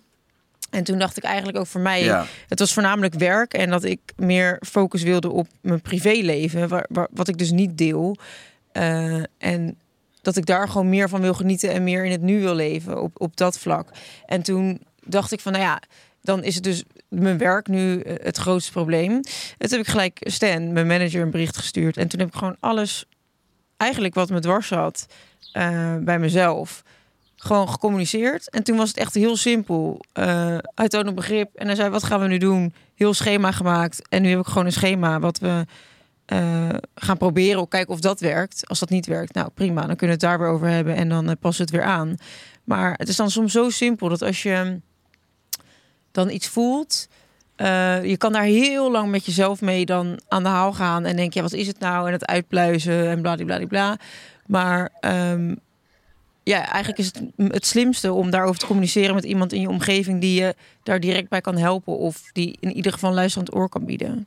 [0.76, 2.26] En toen dacht ik eigenlijk ook voor mij, ja.
[2.48, 7.08] het was voornamelijk werk en dat ik meer focus wilde op mijn privéleven, waar, waar,
[7.10, 8.16] wat ik dus niet deel.
[8.72, 9.78] Uh, en
[10.22, 13.02] dat ik daar gewoon meer van wil genieten en meer in het nu wil leven
[13.02, 13.88] op, op dat vlak.
[14.26, 15.82] En toen dacht ik van, nou ja,
[16.22, 19.12] dan is het dus mijn werk nu eh, het grootste probleem.
[19.58, 21.96] En toen heb ik gelijk Stan, mijn manager, een bericht gestuurd.
[21.96, 23.04] En toen heb ik gewoon alles,
[23.76, 25.06] eigenlijk wat me dwars had,
[25.52, 26.82] eh, bij mezelf,
[27.36, 28.50] gewoon gecommuniceerd.
[28.50, 30.00] En toen was het echt heel simpel.
[30.12, 32.74] Eh hij toonde begrip en hij zei, wat gaan we nu doen?
[32.94, 34.08] Heel schema gemaakt.
[34.08, 35.64] En nu heb ik gewoon een schema wat we
[36.26, 37.68] eh, gaan proberen.
[37.68, 38.68] Kijken of dat werkt.
[38.68, 39.86] Als dat niet werkt, nou prima.
[39.86, 41.92] Dan kunnen we het daar weer over hebben en dan eh, passen we het weer
[41.92, 42.16] aan.
[42.64, 44.80] Maar het is dan soms zo simpel dat als je
[46.12, 47.08] dan iets voelt...
[47.56, 51.04] eh, je kan daar heel lang met jezelf mee dan aan de haal gaan.
[51.04, 52.06] En denk je, ja, wat is het nou?
[52.06, 53.96] En het uitpluizen en bladibladibla.
[54.46, 55.54] Maar ehm,
[56.48, 60.20] ja, eigenlijk is het het slimste om daarover te communiceren met iemand in je omgeving
[60.20, 61.98] die je daar direct bij kan helpen.
[61.98, 64.26] Of die in ieder geval een luisterend oor kan bieden.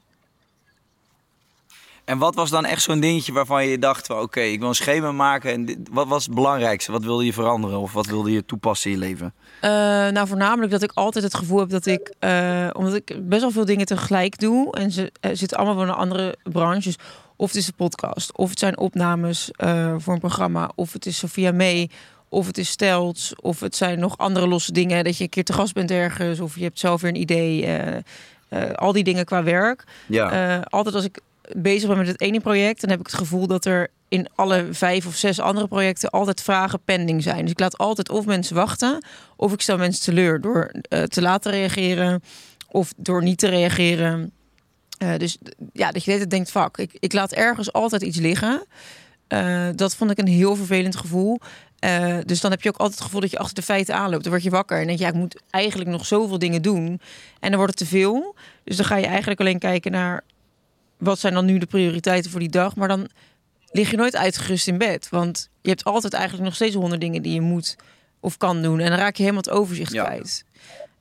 [2.05, 4.75] En wat was dan echt zo'n dingetje waarvan je dacht: van, oké, ik wil een
[4.75, 5.51] schema maken.
[5.51, 6.91] En dit, wat was het belangrijkste?
[6.91, 9.33] Wat wilde je veranderen of wat wilde je toepassen in je leven?
[9.61, 9.71] Eh,
[10.13, 13.51] nou, voornamelijk dat ik altijd het gevoel heb dat ik, eh, omdat ik best wel
[13.51, 16.95] veel dingen tegelijk doe en ze eh, zitten allemaal wel in andere branches.
[17.39, 21.05] Of het is een podcast, of het zijn opnames eh, voor een programma, of het
[21.05, 21.89] is Sophia May,
[22.29, 25.03] of het is Stelts, of het zijn nog andere losse dingen.
[25.03, 27.65] Dat je een keer te gast bent ergens, of je hebt zelf weer een idee.
[27.65, 27.97] eh,
[28.49, 29.83] eh, al die dingen qua werk.
[30.07, 30.59] Ja.
[30.69, 31.19] Altijd als ik
[31.57, 34.67] bezig ben met het ene project, dan heb ik het gevoel dat er in alle
[34.71, 37.41] vijf of zes andere projecten altijd vragen pending zijn.
[37.41, 40.71] Dus ik laat altijd of mensen wachten, of ik stel mensen teleur door
[41.07, 42.21] te laten reageren
[42.67, 44.31] of door niet te reageren.
[44.99, 45.37] Eh, dus
[45.73, 48.65] ja, dat je dit denkt, fuck, ik, ik laat ergens altijd iets liggen.
[49.27, 51.39] Eh, dat vond ik een heel vervelend gevoel.
[51.79, 54.23] Eh, dus dan heb je ook altijd het gevoel dat je achter de feiten aanloopt.
[54.23, 56.85] Dan word je wakker en denk je, ja, ik moet eigenlijk nog zoveel dingen doen.
[57.39, 58.35] En dan wordt het te veel.
[58.63, 60.21] Dus dan ga je eigenlijk alleen kijken naar
[60.97, 62.75] wat zijn dan nu de prioriteiten voor die dag.
[62.75, 63.09] Maar dan
[63.71, 65.07] lig je nooit uitgerust in bed.
[65.09, 67.75] Want je hebt altijd eigenlijk nog steeds honderd dingen die je moet
[68.19, 68.79] of kan doen.
[68.79, 70.03] En dan raak je helemaal het overzicht Ja.
[70.03, 70.45] kwijt.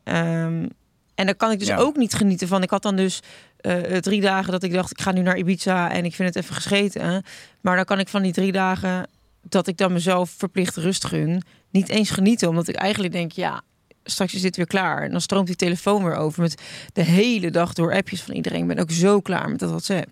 [0.05, 0.67] Ehm,
[1.15, 1.77] en dan kan ik dus Ja.
[1.77, 2.63] ook niet genieten van.
[2.63, 3.21] Ik had dan dus
[3.61, 6.44] eh, drie dagen dat ik dacht, ik ga nu naar Ibiza en ik vind het
[6.44, 7.25] even gescheten.
[7.61, 9.09] Maar dan kan ik van die drie dagen
[9.42, 12.49] dat ik dan mezelf verplicht rust gun, niet eens genieten.
[12.49, 13.62] Omdat ik eigenlijk denk, ja,
[14.05, 15.03] straks is dit weer klaar.
[15.03, 18.61] En dan stroomt die telefoon weer over met de hele dag door appjes van iedereen.
[18.61, 20.09] Ik ben ook zo klaar met dat WhatsApp.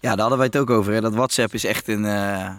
[0.00, 0.92] Ja, daar hadden wij het ook over.
[0.92, 1.00] Hè?
[1.00, 2.54] Dat WhatsApp is echt een, eh,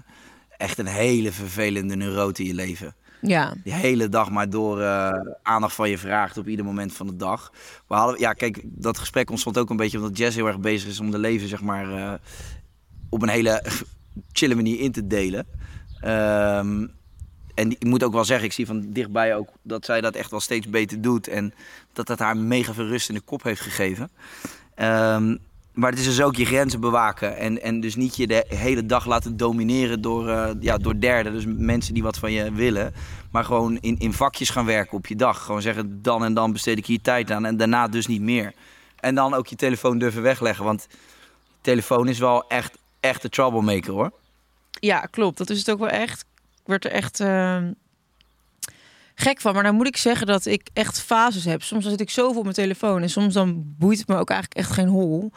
[0.58, 2.96] echt een hele vervelende neurote in je leven.
[3.22, 5.10] Ja, Die hele dag maar door eh,
[5.42, 7.52] aandacht van je vraagt op ieder moment van de dag.
[7.88, 10.90] We hadden, ja, kijk, dat gesprek ontstond ook een beetje omdat Jess heel erg bezig
[10.90, 12.14] is om de leven, zeg maar, eh,
[13.10, 13.64] op een hele
[14.32, 15.46] chille manier in te delen.
[16.00, 16.88] Ehm,
[17.54, 20.32] en ik moet ook wel zeggen, ik zie van dichtbij ook dat zij dat echt
[20.32, 21.28] wel steeds beter doet.
[21.28, 21.54] En
[21.94, 24.10] dat dat haar mega veel rust in de kop heeft gegeven.
[24.76, 25.36] Ehm,
[25.74, 27.38] maar het is dus ook je grenzen bewaken.
[27.38, 31.34] En, en dus niet je de hele dag laten domineren door, eh, ja, door derden.
[31.34, 32.94] Dus mensen die wat van je willen.
[33.32, 35.46] Maar gewoon in, in vakjes gaan werken op je dag.
[35.46, 37.46] Gewoon zeggen, dan en dan besteed ik hier tijd aan.
[37.46, 38.54] En daarna dus niet meer.
[39.00, 40.66] En dan ook je telefoon durven wegleggen.
[40.66, 40.88] Want
[41.62, 44.12] telefoon is wel echt, echt de troublemaker hoor.
[44.80, 45.38] ja, klopt.
[45.38, 46.26] Dat is het ook wel echt.
[46.62, 47.72] Ik werd er echt ehm,
[49.22, 49.54] gek van.
[49.54, 51.64] Maar dan moet ik zeggen dat ik echt fases heb.
[51.64, 53.02] Soms dan zit ik zoveel op mijn telefoon.
[53.02, 55.32] En soms dan boeit het me ook eigenlijk echt geen hol.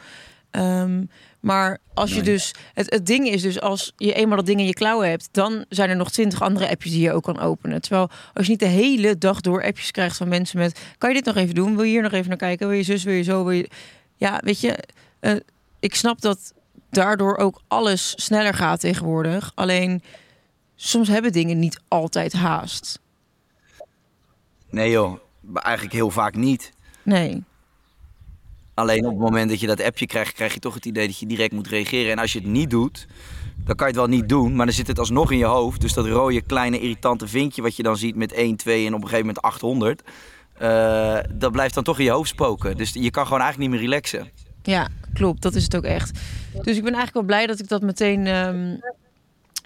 [0.51, 1.03] Ehm,
[1.39, 2.23] maar als je Nee.
[2.23, 2.53] dus...
[2.73, 5.27] Het, het ding is dus, als je eenmaal dat ding in je klauwen hebt...
[5.31, 7.81] dan zijn er nog twintig andere appjes die je ook kan openen.
[7.81, 10.79] Terwijl als je niet de hele dag door appjes krijgt van mensen met...
[10.97, 11.75] kan je dit nog even doen?
[11.75, 12.67] Wil je hier nog even naar kijken?
[12.67, 13.43] Wil je zus, wil je zo?
[13.43, 13.69] Wil je...
[14.15, 14.77] Ja, weet je...
[15.19, 15.35] eh,
[15.79, 16.53] ik snap dat
[16.89, 19.51] daardoor ook alles sneller gaat tegenwoordig.
[19.55, 20.03] Alleen
[20.75, 22.99] soms hebben dingen niet altijd haast.
[24.75, 25.19] Nee joh,
[25.53, 26.71] eigenlijk heel vaak niet.
[27.03, 27.43] Nee.
[28.73, 31.19] Alleen op het moment dat je dat appje krijgt, krijg je toch het idee dat
[31.19, 32.11] je direct moet reageren.
[32.11, 33.07] En als je het niet doet,
[33.65, 34.55] dan kan je het wel niet doen.
[34.55, 35.81] Maar dan zit het alsnog in je hoofd.
[35.81, 39.01] Dus dat rode, kleine, irritante vinkje wat je dan ziet met 1, 2 en op
[39.01, 40.01] een gegeven moment 800.
[40.57, 42.77] eh, dat blijft dan toch in je hoofd spoken.
[42.77, 44.29] Dus je kan gewoon eigenlijk niet meer relaxen.
[44.63, 45.41] Ja, klopt.
[45.41, 46.19] Dat is het ook echt.
[46.51, 48.75] Dus ik ben eigenlijk wel blij dat ik dat meteen ehm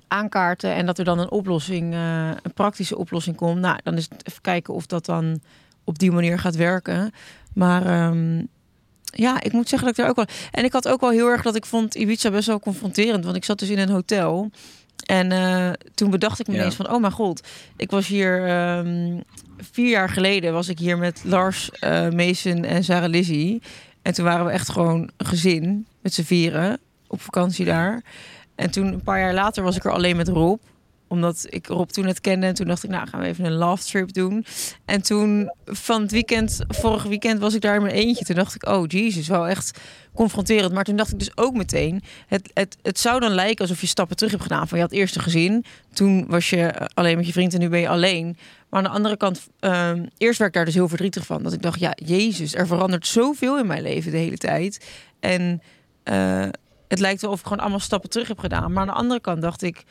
[0.09, 3.59] aankaarte en dat er dan een oplossing, eh, een praktische oplossing komt.
[3.59, 5.41] Nou, dan is het even kijken of dat dan
[5.83, 7.11] op die manier gaat werken.
[7.53, 8.43] Maar ehm,
[9.03, 10.37] ja, ik moet zeggen dat ik daar ook wel.
[10.51, 13.35] En ik had ook wel heel erg dat ik vond Ibiza best wel confronterend, want
[13.35, 14.49] ik zat dus in een hotel.
[15.05, 16.59] En eh, toen bedacht ik me Ja.
[16.59, 19.19] ineens van, oh mijn god, ik was hier ehm,
[19.57, 23.61] vier jaar geleden was ik hier met Lars, eh, Mason en Sarah Lizzie.
[24.01, 28.01] En toen waren we echt gewoon een gezin met z'n vieren op vakantie daar.
[28.59, 30.59] En toen een paar jaar later was ik er alleen met Rob.
[31.07, 32.45] omdat ik Rob toen net kende.
[32.45, 34.45] En toen dacht ik, nou gaan we even een love trip doen.
[34.85, 38.25] En toen van het weekend, vorig weekend was ik daar in mijn eentje.
[38.25, 39.79] Toen dacht ik, oh jezus, wel echt
[40.13, 40.73] confronterend.
[40.73, 43.87] Maar toen dacht ik dus ook meteen, het, het, het zou dan lijken alsof je
[43.87, 44.67] stappen terug hebt gedaan.
[44.67, 47.69] Van je had eerst een gezin, toen was je alleen met je vriend en nu
[47.69, 48.37] ben je alleen.
[48.69, 51.43] Maar aan de andere kant, ehm, eerst werd ik daar dus heel verdrietig van.
[51.43, 54.85] Dat ik dacht, ja, jezus, er verandert zoveel in mijn leven de hele tijd.
[55.19, 55.61] En
[56.03, 56.47] eh,
[56.89, 58.71] het lijkt wel of ik gewoon allemaal stappen terug heb gedaan.
[58.71, 59.83] Maar aan de andere kant dacht ik,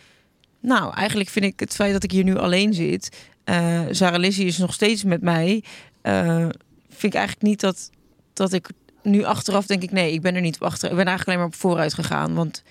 [0.61, 3.29] nou, eigenlijk vind ik het feit dat ik hier nu alleen zit.
[3.45, 5.65] eh Sarah Lizzie is nog steeds met mij.
[6.03, 6.49] eh,
[6.89, 7.91] vind ik eigenlijk niet dat,
[8.33, 8.71] dat ik
[9.03, 10.91] nu achteraf denk ik, nee, ik ben er niet op achter.
[10.91, 12.35] Ik ben eigenlijk alleen maar op vooruit gegaan.
[12.35, 12.63] Want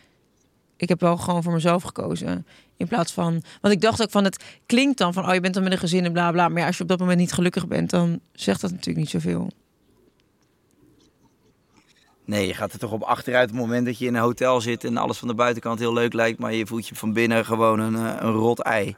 [0.77, 2.45] ik heb wel gewoon voor mezelf gekozen.
[2.77, 3.43] In plaats van.
[3.61, 5.77] Want ik dacht ook van het klinkt dan van oh, je bent dan met een
[5.77, 6.31] gezin en bla.
[6.31, 9.09] Maar ja, als je op dat moment niet gelukkig bent, dan zegt dat natuurlijk niet
[9.09, 9.51] zoveel.
[12.27, 14.61] Nee, je gaat er toch op achteruit op het moment dat je in een hotel
[14.61, 17.45] zit en alles van de buitenkant heel leuk lijkt, maar je voelt je van binnen
[17.45, 18.95] gewoon een, eh, een rot ei.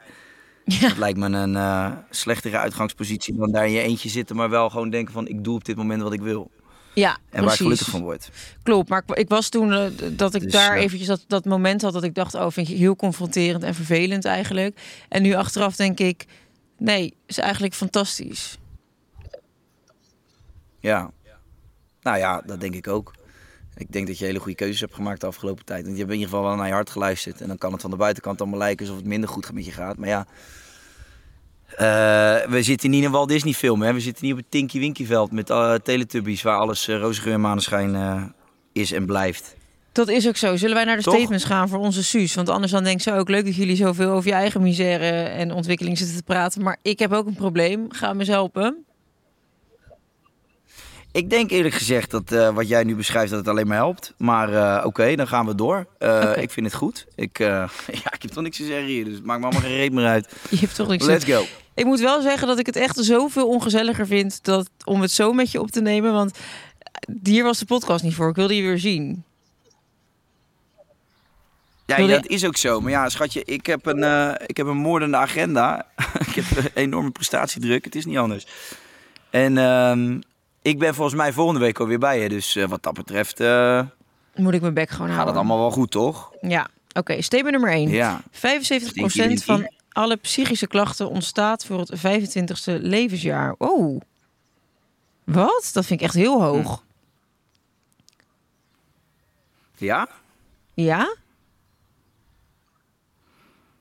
[0.64, 0.88] Ja.
[0.88, 4.70] Dat lijkt me een eh, slechtere uitgangspositie dan daar in je eentje zitten, maar wel
[4.70, 6.50] gewoon denken van ik doe op dit moment wat ik wil.
[6.94, 8.30] Ja, En waar ik gelukkig van word.
[8.62, 11.82] Klopt, maar ik, ik was toen eh, dat ik Dus, daar eventjes dat, dat moment
[11.82, 14.80] had dat ik dacht, oh, vind je heel confronterend en vervelend eigenlijk.
[15.08, 16.26] En nu achteraf denk ik,
[16.78, 18.58] nee, is eigenlijk fantastisch.
[20.78, 21.10] Ja.
[22.02, 23.12] Nou ja, dat denk ik ook.
[23.80, 25.82] Ik denk dat je hele goede keuzes hebt gemaakt de afgelopen tijd.
[25.82, 27.40] Want je hebt in ieder geval wel naar je hart geluisterd.
[27.40, 29.70] En dan kan het van de buitenkant allemaal lijken alsof het minder goed met je
[29.70, 29.96] gaat.
[29.96, 30.26] Maar ja,
[31.66, 33.82] eh, we zitten niet in een Walt Disney film.
[33.82, 33.92] Hè?
[33.92, 36.42] We zitten niet op het Tinky Winky veld met uh, Teletubbies...
[36.42, 38.34] waar alles uh, roze geur en maneschijn
[38.72, 39.56] is en blijft.
[39.92, 40.56] Dat is ook zo.
[40.56, 41.14] Zullen wij naar de Toch?
[41.14, 42.34] statements gaan voor onze Suus?
[42.34, 45.52] Want anders dan denkt ze ook leuk dat jullie zoveel over je eigen misère en
[45.52, 46.62] ontwikkeling zitten te praten.
[46.62, 47.86] Maar ik heb ook een probleem.
[47.88, 48.84] Ga me eens helpen.
[51.12, 54.14] Ik denk eerlijk gezegd dat eh, wat jij nu beschrijft dat het alleen maar helpt.
[54.16, 55.86] Maar eh, oké, dan gaan we door.
[55.98, 56.32] Eh.
[56.36, 57.06] Ik vind het goed.
[57.14, 57.68] Ik, ja,
[58.12, 60.34] ik heb toch niks te zeggen hier, dus maakt me allemaal geen reet meer uit.
[60.50, 61.44] Je hebt toch niks Let's go.
[61.74, 65.32] Ik moet wel zeggen dat ik het echt zoveel ongezelliger vind dat, om het zo
[65.32, 66.12] met je op te nemen.
[66.12, 66.38] Want
[67.22, 68.28] hier was de podcast niet voor.
[68.28, 69.24] Ik wilde je weer zien.
[71.86, 72.80] Ja, dat is ook zo.
[72.80, 75.86] Maar ja, schatje, ik heb een, ik heb een moordende agenda.
[76.26, 77.84] ik heb een enorme prestatiedruk.
[77.84, 78.46] Het is niet anders.
[79.30, 80.18] En ehm,
[80.62, 82.28] ik ben volgens mij volgende week alweer bij je.
[82.28, 83.86] Dus eh, wat dat betreft eh,
[84.34, 85.34] Moet ik mijn bek gewoon gaat houden.
[85.34, 86.32] het allemaal wel goed, toch?
[86.40, 87.22] Ja, oké.
[87.22, 87.88] statement nummer 1.
[87.88, 88.20] Ja.
[88.24, 93.54] 75% Stinky van alle psychische klachten ontstaat voor het 25ste levensjaar.
[93.58, 94.00] Oh.
[95.24, 95.70] Wat?
[95.72, 96.84] Dat vind ik echt heel hoog.
[99.76, 100.08] Ja?
[100.74, 101.16] Ja?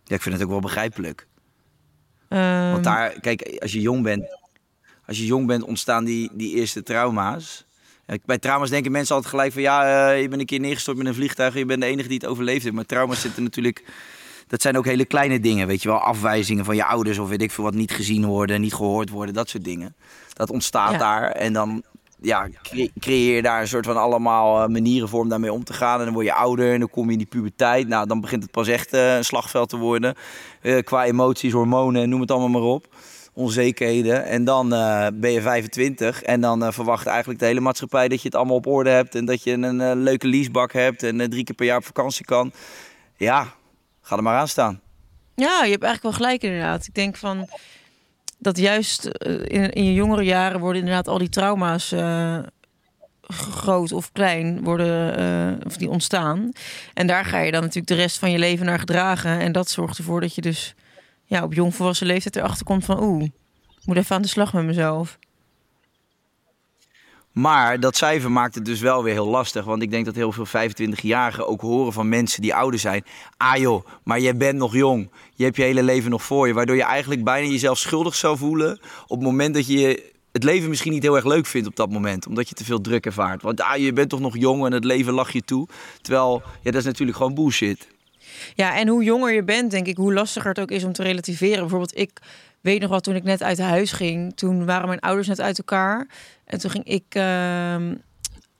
[0.03, 1.27] Ja, ik vind het ook wel begrijpelijk.
[2.27, 4.38] Ehm, Want daar, kijk, als je jong bent,
[5.09, 7.65] als je jong bent ontstaan die, die eerste trauma's.
[8.25, 11.05] Bij trauma's denken mensen altijd gelijk van ja, eh, je bent een keer neergestort met
[11.07, 12.75] een vliegtuig en je bent de enige die het overleefd heeft.
[12.75, 13.83] Maar trauma's zitten natuurlijk,
[14.47, 15.97] dat zijn ook hele kleine dingen, weet je wel.
[15.97, 19.33] Afwijzingen van je ouders of weet ik veel wat niet gezien worden, niet gehoord worden,
[19.33, 19.95] dat soort dingen.
[20.33, 20.97] Dat ontstaat Ja.
[20.97, 21.83] daar en dan
[22.21, 25.63] ja, cre- creëer je daar een soort van allemaal eh, manieren voor om daarmee om
[25.63, 25.99] te gaan.
[25.99, 27.87] En dan word je ouder en dan kom je in die puberteit.
[27.87, 30.15] Nou, dan begint het pas echt eh, een slagveld te worden.
[30.83, 32.87] Qua emoties, hormonen, noem het allemaal maar op.
[33.39, 34.25] Onzekerheden.
[34.25, 38.21] En dan eh, ben je 25 en dan eh, verwacht eigenlijk de hele maatschappij dat
[38.21, 39.15] je het allemaal op orde hebt.
[39.15, 42.25] En dat je een eh, leuke leasebak hebt en drie keer per jaar op vakantie
[42.25, 42.51] kan.
[43.17, 43.47] Ja,
[44.01, 44.81] ga er maar aan staan.
[45.35, 46.87] Ja, je hebt eigenlijk wel gelijk inderdaad.
[46.87, 47.49] Ik denk van
[48.37, 51.93] dat juist in, in je jongere jaren worden inderdaad al die trauma's
[53.27, 56.51] groot of klein worden of die ontstaan.
[56.93, 59.39] En daar ga je dan natuurlijk de rest van je leven naar gedragen.
[59.39, 60.75] En dat zorgt ervoor dat je dus
[61.29, 63.23] ja, op jongvolwassen leeftijd erachter komt van oeh,
[63.79, 65.17] ik moet even aan de slag met mezelf.
[67.31, 69.65] Maar dat cijfer maakt het dus wel weer heel lastig.
[69.65, 73.03] Want ik denk dat heel veel 25-jarigen ook horen van mensen die ouder zijn.
[73.37, 75.09] Ah joh, maar jij bent nog jong.
[75.33, 76.53] Je hebt je hele leven nog voor je.
[76.53, 78.79] Waardoor je eigenlijk bijna jezelf schuldig zou voelen.
[79.03, 81.89] Op het moment dat je het leven misschien niet heel erg leuk vindt op dat
[81.89, 82.27] moment.
[82.27, 83.41] Omdat je te veel druk ervaart.
[83.41, 85.67] Want ah, je bent toch nog jong en het leven lach je toe.
[86.01, 87.87] Terwijl, ja, dat is natuurlijk gewoon bullshit.
[88.53, 91.03] Ja, en hoe jonger je bent, denk ik, hoe lastiger het ook is om te
[91.03, 91.59] relativeren.
[91.59, 92.19] Bijvoorbeeld, ik
[92.61, 95.57] weet nog wel, toen ik net uit huis ging, toen waren mijn ouders net uit
[95.57, 96.07] elkaar.
[96.45, 97.95] En toen ging ik ehm,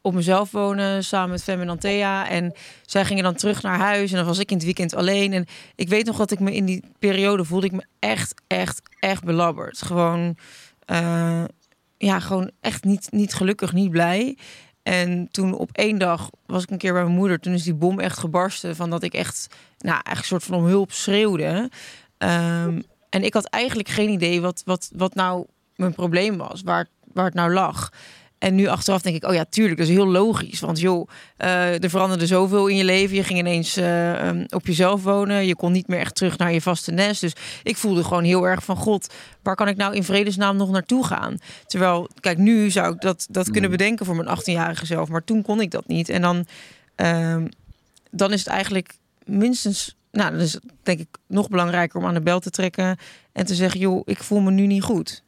[0.02, 2.30] op mezelf wonen samen met Fem en Antea.
[2.30, 2.54] En
[2.86, 5.34] zij gingen dan terug naar huis en dan was ik in het weekend alleen.
[5.34, 8.82] En ik weet nog dat ik me in die periode voelde ik me echt, echt,
[9.00, 9.82] echt belabberd.
[9.82, 10.38] Gewoon,
[10.86, 11.44] eh,
[11.98, 14.38] ja, gewoon echt niet, niet gelukkig, niet blij.
[14.90, 17.40] En toen op één dag was ik een keer bij mijn moeder.
[17.40, 18.76] Toen is die bom echt gebarsten.
[18.76, 19.48] Van dat ik echt,
[19.80, 21.70] nou, echt een soort van om hulp schreeuwde.
[22.18, 26.62] Ehm, en ik had eigenlijk geen idee wat, wat, wat nou mijn probleem was.
[26.62, 27.92] Waar, waar het nou lag.
[28.40, 30.60] En nu achteraf denk ik, oh ja, tuurlijk, dat is heel logisch.
[30.60, 33.16] Want joh, uh, er veranderde zoveel in je leven.
[33.16, 35.46] Je ging ineens uh, um, op jezelf wonen.
[35.46, 37.22] Je kon niet meer echt terug naar je vaste nest.
[37.22, 40.70] Dus ik voelde gewoon heel erg van, god, waar kan ik nou in vredesnaam nog
[40.70, 41.38] naartoe gaan?
[41.66, 45.10] Terwijl, kijk, nu zou ik dat, dat kunnen bedenken voor mijn 18-jarige zelf.
[45.10, 46.10] Maar toen kon ik dat niet.
[46.10, 46.46] En dan,
[46.98, 47.44] uh,
[48.12, 48.94] dan is het eigenlijk
[49.26, 52.98] minstens nou, dan is denk ik nog belangrijker om aan de bel te trekken
[53.32, 55.24] en te zeggen: joh, ik voel me nu niet goed.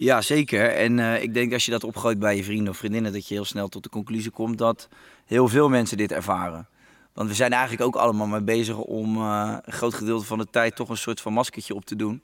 [0.00, 0.70] Ja, zeker.
[0.70, 3.34] En uh, ik denk als je dat opgooit bij je vrienden of vriendinnen, dat je
[3.34, 4.88] heel snel tot de conclusie komt dat
[5.26, 6.68] heel veel mensen dit ervaren.
[7.12, 10.46] Want we zijn eigenlijk ook allemaal mee bezig om uh, een groot gedeelte van de
[10.50, 12.22] tijd toch een soort van maskertje op te doen.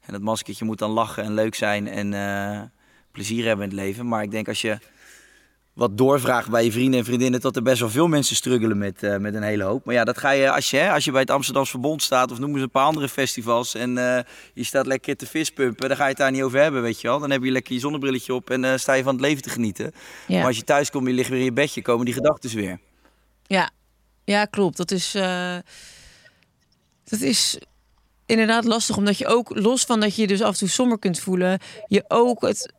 [0.00, 2.60] En dat maskertje moet dan lachen en leuk zijn en uh,
[3.12, 4.08] plezier hebben in het leven.
[4.08, 4.78] Maar ik denk als je
[5.74, 9.02] wat doorvraagt bij je vrienden en vriendinnen, dat er best wel veel mensen struggelen met,
[9.02, 9.84] uh, met een hele hoop.
[9.84, 12.30] Maar ja, dat ga je als je, hè, als je bij het Amsterdamse Verbond staat
[12.30, 14.18] of noem eens een paar andere festivals en uh,
[14.54, 17.08] je staat lekker te vispumpen, dan ga je het daar niet over hebben, weet je
[17.08, 17.18] wel.
[17.18, 19.50] Dan heb je lekker je zonnebrilletje op en uh, sta je van het leven te
[19.50, 19.92] genieten.
[20.26, 20.36] Ja.
[20.36, 22.78] Maar als je thuis komt, je ligt weer in je bedje, komen die gedachten weer.
[23.46, 23.70] Ja,
[24.24, 24.76] ja klopt.
[24.76, 25.12] Dat is,
[27.04, 27.58] dat is
[28.26, 30.98] inderdaad lastig, omdat je ook, los van dat je je dus af en toe somber
[30.98, 32.72] kunt voelen, je ook het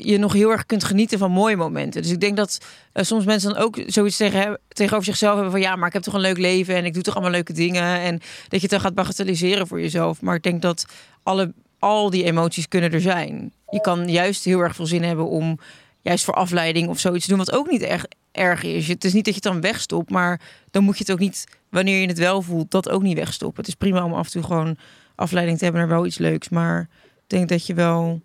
[0.00, 2.02] je nog heel erg kunt genieten van mooie momenten.
[2.02, 2.58] Dus ik denk dat
[2.94, 6.02] uh, soms mensen dan ook zoiets tegen, tegenover zichzelf hebben van ja, maar ik heb
[6.02, 8.00] toch een leuk leven en ik doe toch allemaal leuke dingen.
[8.00, 10.20] En dat je het dan gaat bagatelliseren voor jezelf.
[10.20, 10.84] Maar ik denk dat
[11.22, 13.52] alle, al die emoties kunnen er zijn.
[13.70, 15.58] Je kan juist heel erg veel zin hebben om
[16.02, 18.88] juist voor afleiding of zoiets te doen, wat ook niet erg, erg is.
[18.88, 21.44] Het is niet dat je het dan wegstopt, maar dan moet je het ook niet,
[21.70, 23.58] wanneer je het wel voelt, dat ook niet wegstoppen.
[23.60, 24.76] Het is prima om af en toe gewoon
[25.14, 26.48] afleiding te hebben naar wel iets leuks.
[26.48, 28.20] Maar ik denk dat je wel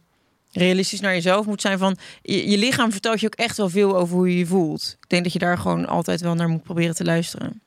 [0.53, 1.77] realistisch naar jezelf moet zijn.
[1.77, 4.97] Van je, je, lichaam vertelt je ook echt wel veel over hoe je je voelt.
[5.01, 7.61] Ik denk dat je daar gewoon altijd wel naar moet proberen te luisteren.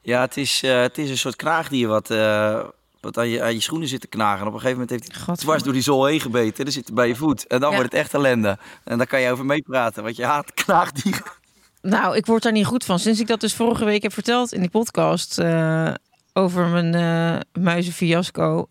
[0.00, 2.64] Ja, het is, uh, het is een soort kraagdier wat, uh,
[3.00, 4.40] wat aan, je, aan je schoenen zit te knagen.
[4.40, 6.64] En op een gegeven moment heeft hij dwars door die zool heen gebeten.
[6.64, 7.46] Dan zit hij bij je voet.
[7.46, 7.76] En dan ja.
[7.76, 8.58] wordt het echt ellende.
[8.84, 10.02] En daar kan je over meepraten.
[10.02, 11.22] Want je haat knaagdieren.
[11.82, 12.98] Nou, ik word daar niet goed van.
[12.98, 15.38] Sinds ik dat dus vorige week heb verteld in die podcast...
[15.38, 15.94] Uh,
[16.34, 18.68] over mijn uh, muizenfiasco.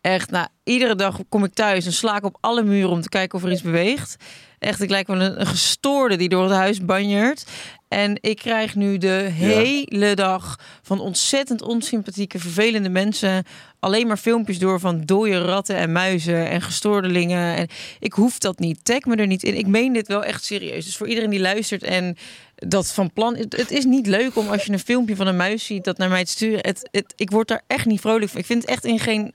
[0.00, 3.08] Echt, nou, iedere dag kom ik thuis en sla ik op alle muren om te
[3.08, 4.16] kijken of er iets beweegt.
[4.58, 7.44] Echt, ik lijk wel een, een gestoorde die door het huis banjert.
[7.88, 13.44] En ik krijg nu de hele dag van ontzettend onsympathieke, vervelende mensen
[13.78, 17.56] alleen maar filmpjes door van dode ratten en muizen en gestoordelingen.
[17.56, 18.84] En ik hoef dat niet.
[18.84, 19.56] Tag me er niet in.
[19.56, 20.84] Ik meen dit wel echt serieus.
[20.84, 22.16] Dus voor iedereen die luistert en
[22.54, 23.36] dat van plan.
[23.36, 25.98] Het, het is niet leuk om als je een filmpje van een muis ziet dat
[25.98, 26.60] naar mij te sturen.
[26.60, 28.40] Het, het, ik word daar echt niet vrolijk van.
[28.40, 29.32] Ik vind het echt in geen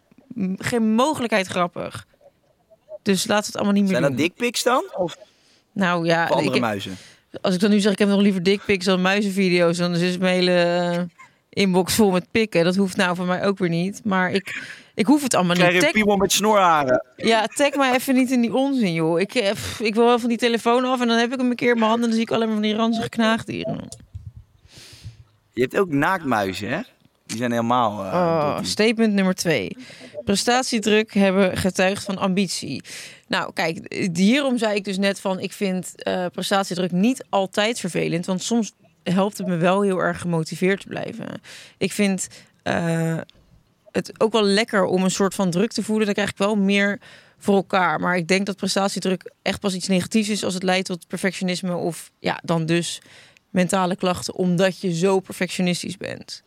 [0.58, 2.06] geen mogelijkheid grappig.
[3.02, 4.12] Dus laat het allemaal niet meer Zijn doen.
[4.12, 4.84] dat dickpics dan?
[4.98, 5.18] Of
[5.72, 6.98] nou ja, of andere ik, muizen?
[7.42, 10.34] Als ik dan nu zeg, ik heb nog liever dickpics dan muizenvideo's, dan is mijn
[10.36, 11.02] hele eh,
[11.50, 12.64] inbox vol met pikken.
[12.64, 14.02] Dat hoeft nou voor mij ook weer niet.
[14.04, 15.80] Maar ik, ik hoef het allemaal Krijg niet.
[15.80, 17.06] Krijg je piemel met snorharen?
[17.16, 19.20] Ja, tag mij even niet in die onzin, joh.
[19.20, 21.56] Ik, eh, ik wil wel van die telefoon af en dan heb ik hem een
[21.56, 23.90] keer in mijn handen en dan zie ik alleen maar van die ranzige knaagdieren.
[25.54, 26.82] Je hebt ook naaktmuizen, hè?
[27.26, 28.06] Die zijn helemaal.
[28.06, 29.78] Uh, oh, statement nummer twee.
[30.24, 32.84] Prestatiedruk hebben getuigd van ambitie.
[33.28, 38.26] Nou, kijk, hierom zei ik dus net van: ik vind uh, prestatiedruk niet altijd vervelend,
[38.26, 38.72] want soms
[39.04, 41.42] helpt het me wel heel erg gemotiveerd te blijven.
[41.78, 42.28] Ik vind
[42.64, 43.18] uh,
[43.92, 46.06] het ook wel lekker om een soort van druk te voelen.
[46.06, 47.00] Dan krijg ik wel meer
[47.38, 48.00] voor elkaar.
[48.00, 51.76] Maar ik denk dat prestatiedruk echt pas iets negatiefs is als het leidt tot perfectionisme
[51.76, 53.02] of ja, dan dus
[53.50, 56.44] mentale klachten, omdat je zo perfectionistisch bent.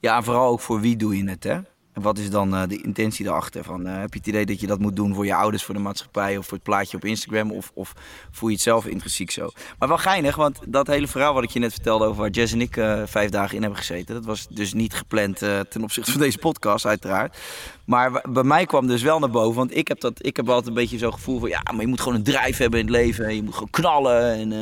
[0.00, 1.58] Ja, en vooral ook voor wie doe je het, hè?
[1.92, 3.64] En wat is dan uh, de intentie daarachter?
[3.64, 5.74] Van, uh, heb je het idee dat je dat moet doen voor je ouders, voor
[5.74, 7.50] de maatschappij of voor het plaatje op Instagram?
[7.50, 7.92] Of, of
[8.30, 9.50] voel je het zelf intrinsiek zo?
[9.78, 12.52] Maar wel geinig, want dat hele verhaal wat ik je net vertelde over waar Jess
[12.52, 16.10] en ik uh, vijf dagen in hebben gezeten, dat was dus niet gepland ten opzichte
[16.10, 17.38] van deze podcast, uiteraard.
[17.84, 20.66] Maar bij mij kwam dus wel naar boven, want ik heb, dat, ik heb altijd
[20.66, 22.94] een beetje zo'n gevoel van ja, maar je moet gewoon een drijf hebben in het
[22.94, 23.34] leven.
[23.34, 24.52] Je moet gewoon knallen en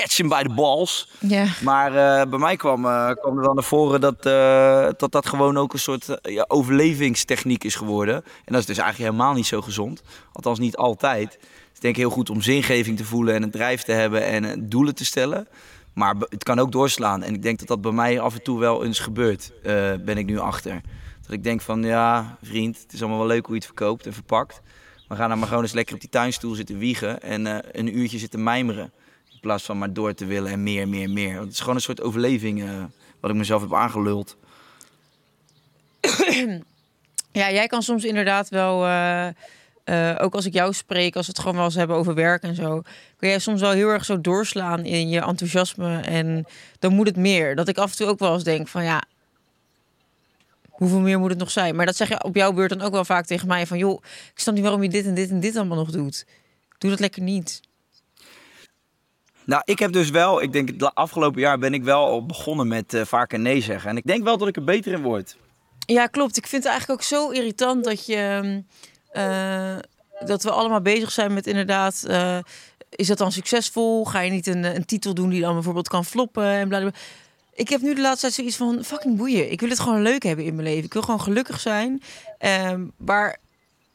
[0.00, 1.08] catch hem bij de balls.
[1.18, 1.46] Ja.
[1.62, 5.26] Maar uh, bij mij kwam, uh, kwam er dan naar voren dat, uh, dat dat
[5.26, 8.14] gewoon ook een soort ja, overlevingstechniek is geworden.
[8.14, 10.02] En dat is dus eigenlijk helemaal niet zo gezond.
[10.32, 11.32] Althans niet altijd.
[11.32, 14.24] Het is denk ik heel goed om zingeving te voelen en een drijf te hebben
[14.24, 15.48] en doelen te stellen.
[15.92, 17.22] Maar het kan ook doorslaan.
[17.22, 19.52] En ik denk dat dat bij mij af en toe wel eens gebeurt.
[20.04, 20.80] ben ik nu achter.
[21.22, 24.06] Dat ik denk van ja, vriend, het is allemaal wel leuk hoe je het verkoopt
[24.06, 24.60] en verpakt.
[25.08, 27.46] Maar ga nou maar gewoon eens lekker op die tuinstoel zitten wiegen en
[27.78, 28.92] een uurtje zitten mijmeren.
[29.46, 31.40] Plaats van maar door te willen en meer, meer, meer.
[31.40, 32.84] Het is gewoon een soort overleving uh,
[33.20, 34.36] wat ik mezelf heb aangeluld.
[37.32, 39.26] Ja, jij kan soms inderdaad wel, uh,
[39.84, 42.42] uh, ook als ik jou spreek, als we het gewoon wel eens hebben over werk
[42.42, 42.82] en zo,
[43.16, 46.46] kun jij soms wel heel erg zo doorslaan in je enthousiasme en
[46.78, 47.56] dan moet het meer.
[47.56, 49.02] Dat ik af en toe ook wel eens denk van ja,
[50.68, 51.76] hoeveel meer moet het nog zijn?
[51.76, 53.78] Maar dat zeg je op jouw beurt dan ook wel vaak tegen mij van...
[53.78, 54.02] joh,
[54.32, 56.26] ik snap niet waarom je dit en dit en dit allemaal nog doet.
[56.78, 57.60] Doe dat lekker niet.
[59.46, 62.94] Nou, ik heb dus wel, ik denk het afgelopen jaar ben ik wel begonnen met
[62.94, 63.90] uh, vaker nee zeggen.
[63.90, 65.36] En ik denk wel dat ik er beter in word.
[65.78, 66.36] Ja, klopt.
[66.36, 68.62] Ik vind het eigenlijk ook zo irritant dat je...
[69.12, 69.76] Uh,
[70.26, 72.04] dat we allemaal bezig zijn met inderdaad...
[72.08, 72.38] Uh,
[72.90, 74.04] is dat dan succesvol?
[74.04, 76.98] Ga je niet een, een titel doen die dan bijvoorbeeld kan floppen en blablabla.
[77.54, 79.50] Ik heb nu de laatste tijd zoiets van fucking boeien.
[79.50, 80.84] Ik wil het gewoon leuk hebben in mijn leven.
[80.84, 82.02] Ik wil gewoon gelukkig zijn.
[82.70, 83.38] Um, waar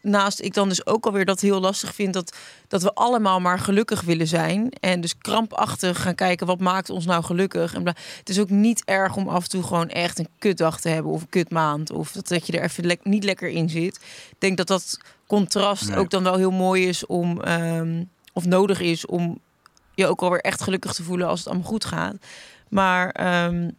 [0.02, 2.38] naast ik dan dus ook alweer dat heel lastig vind dat,
[2.68, 4.70] dat we allemaal maar gelukkig willen zijn.
[4.80, 7.74] En dus krampachtig gaan kijken wat maakt ons nou gelukkig.
[7.74, 10.89] En het is ook niet erg om af en toe gewoon echt een kutdag te
[10.89, 11.91] hebben of een kutmaand.
[11.91, 13.95] Of dat, dat je er even le niet lekker in zit.
[14.30, 14.97] Ik denk dat dat
[15.28, 15.97] contrast nee.
[15.97, 19.39] ook dan wel heel mooi is om, um, of nodig is om
[19.95, 22.16] je ook alweer echt gelukkig te voelen als het allemaal goed gaat.
[22.70, 23.76] Maar um,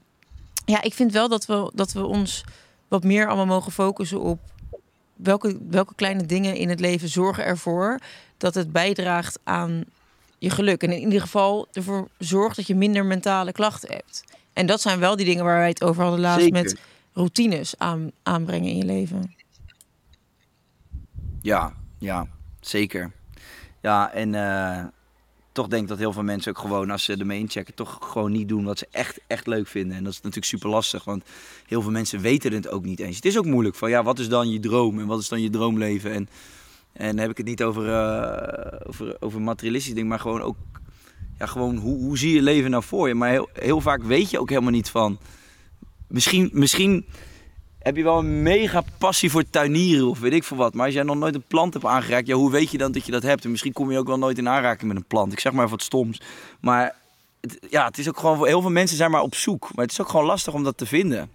[0.64, 2.44] ja, ik vind wel dat we, dat we ons
[2.88, 4.38] wat meer allemaal mogen focussen op
[5.22, 7.98] welke, welke kleine dingen in het leven zorgen ervoor
[8.36, 9.84] dat het bijdraagt aan
[10.38, 10.82] je geluk.
[10.82, 14.24] En in ieder geval ervoor zorgt dat je minder mentale klachten hebt.
[14.52, 16.62] En dat zijn wel die dingen waar wij het over hadden laatst Zeker.
[16.62, 16.78] met
[17.12, 19.34] routines aan, aanbrengen in je leven.
[21.42, 22.26] Ja, ja,
[22.60, 23.12] zeker.
[23.80, 24.84] Ja, en uh,
[25.52, 28.48] toch denk dat heel veel mensen ook gewoon, als ze ermee inchecken, toch gewoon niet
[28.48, 29.96] doen wat ze echt, echt leuk vinden.
[29.96, 31.24] En dat is natuurlijk super lastig, want
[31.66, 33.16] heel veel mensen weten het ook niet eens.
[33.16, 35.42] Het is ook moeilijk van, ja, wat is dan je droom en wat is dan
[35.42, 36.12] je droomleven?
[36.12, 36.28] En,
[36.92, 40.56] en heb ik het niet over, uh, over, over materialistisch ding, maar gewoon ook,
[41.38, 43.14] ja, gewoon hoe, hoe zie je leven nou voor je?
[43.14, 45.18] Maar heel, heel vaak weet je ook helemaal niet van,
[46.06, 47.04] misschien, misschien
[47.82, 50.74] heb je wel een mega passie voor tuinieren of weet ik veel wat.
[50.74, 53.06] Maar als jij nog nooit een plant hebt aangeraakt, ja, hoe weet je dan dat
[53.06, 53.44] je dat hebt?
[53.44, 55.32] En misschien kom je ook wel nooit in aanraking met een plant.
[55.32, 56.20] Ik zeg maar wat stoms.
[56.60, 56.94] Maar
[57.70, 59.70] ja, het is ook gewoon, heel veel mensen zijn maar op zoek.
[59.74, 61.30] Maar het is ook gewoon lastig om dat te vinden.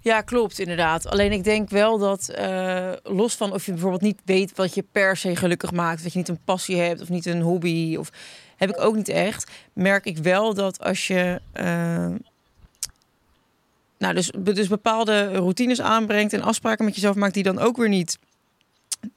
[0.00, 1.06] Ja, klopt, inderdaad.
[1.06, 4.84] Alleen ik denk wel dat, uh, los van of je bijvoorbeeld niet weet wat je
[4.92, 8.10] per se gelukkig maakt, dat je niet een passie hebt of niet een hobby, of
[8.56, 11.40] heb ik ook niet echt, merk ik wel dat als je.
[11.54, 12.14] Uh,
[13.98, 17.88] nou, dus, dus bepaalde routines aanbrengt en afspraken met jezelf maakt die dan ook weer
[17.88, 18.18] niet.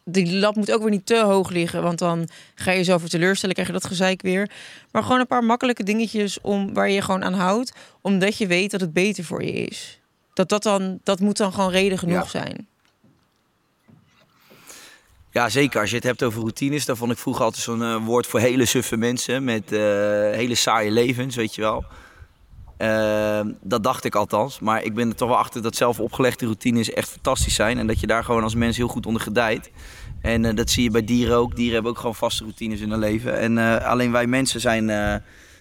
[0.03, 3.09] Die lat moet ook weer niet te hoog liggen, want dan ga je jezelf weer
[3.09, 4.49] teleurstellen, krijg je dat gezeik weer.
[4.91, 8.47] Maar gewoon een paar makkelijke dingetjes om, waar je je gewoon aan houdt, omdat je
[8.47, 9.99] weet dat het beter voor je is.
[10.33, 12.29] Dat, dat, dan, dat moet dan gewoon reden genoeg ja.
[12.29, 12.67] zijn.
[15.31, 15.81] Ja, zeker.
[15.81, 18.39] Als je het hebt over routines, dan vond ik vroeger altijd zo'n uh, woord voor
[18.39, 19.79] hele suffe mensen met uh,
[20.31, 21.85] hele saaie levens, weet je wel.
[22.81, 24.59] Uh, dat dacht ik althans.
[24.59, 27.77] Maar ik ben er toch wel achter dat zelf opgelegde routines echt fantastisch zijn.
[27.77, 29.71] En dat je daar gewoon als mens heel goed onder gedijt.
[30.21, 31.55] En uh, dat zie je bij dieren ook.
[31.55, 33.39] Dieren hebben ook gewoon vaste routines in hun leven.
[33.39, 34.87] En uh, alleen wij mensen zijn,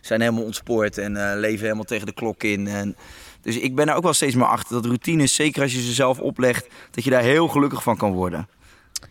[0.00, 2.66] zijn helemaal ontspoord en leven helemaal tegen de klok in.
[2.66, 2.96] En
[3.42, 5.92] dus ik ben er ook wel steeds meer achter dat routines, zeker als je ze
[5.92, 8.48] zelf oplegt, dat je daar heel gelukkig van kan worden.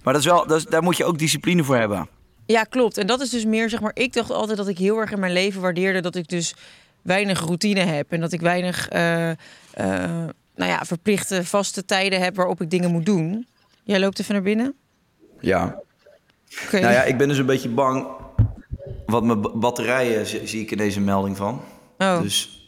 [0.03, 2.08] Maar dat is wel, dat daar moet je ook discipline voor hebben.
[2.45, 2.97] Ja, klopt.
[2.97, 5.20] En dat is dus meer, zeg maar, ik dacht altijd dat ik heel erg in
[5.20, 6.55] mijn leven waardeerde dat ik dus
[7.01, 8.11] weinig routine heb.
[8.11, 9.35] En dat ik weinig uh, uh,
[10.55, 13.47] nou ja, verplichte vaste tijden heb waarop ik dingen moet doen.
[13.83, 14.75] Jij loopt even naar binnen?
[15.39, 15.81] Ja.
[16.65, 16.81] Okay.
[16.81, 18.07] Nou ja, ik ben dus een beetje bang.
[19.05, 21.61] Wat mijn batterijen zie ik in deze melding van.
[21.97, 22.21] Oh.
[22.21, 22.67] Dus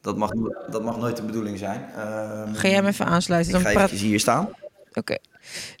[0.00, 0.30] dat mag,
[0.70, 1.80] dat mag nooit de bedoeling zijn.
[1.96, 1.96] Uh,
[2.54, 3.52] Ga jij hem even aansluiten?
[3.52, 3.90] Dan ik ga praat...
[3.90, 4.44] hier staan.
[4.44, 4.98] Oké.
[4.98, 5.18] Okay.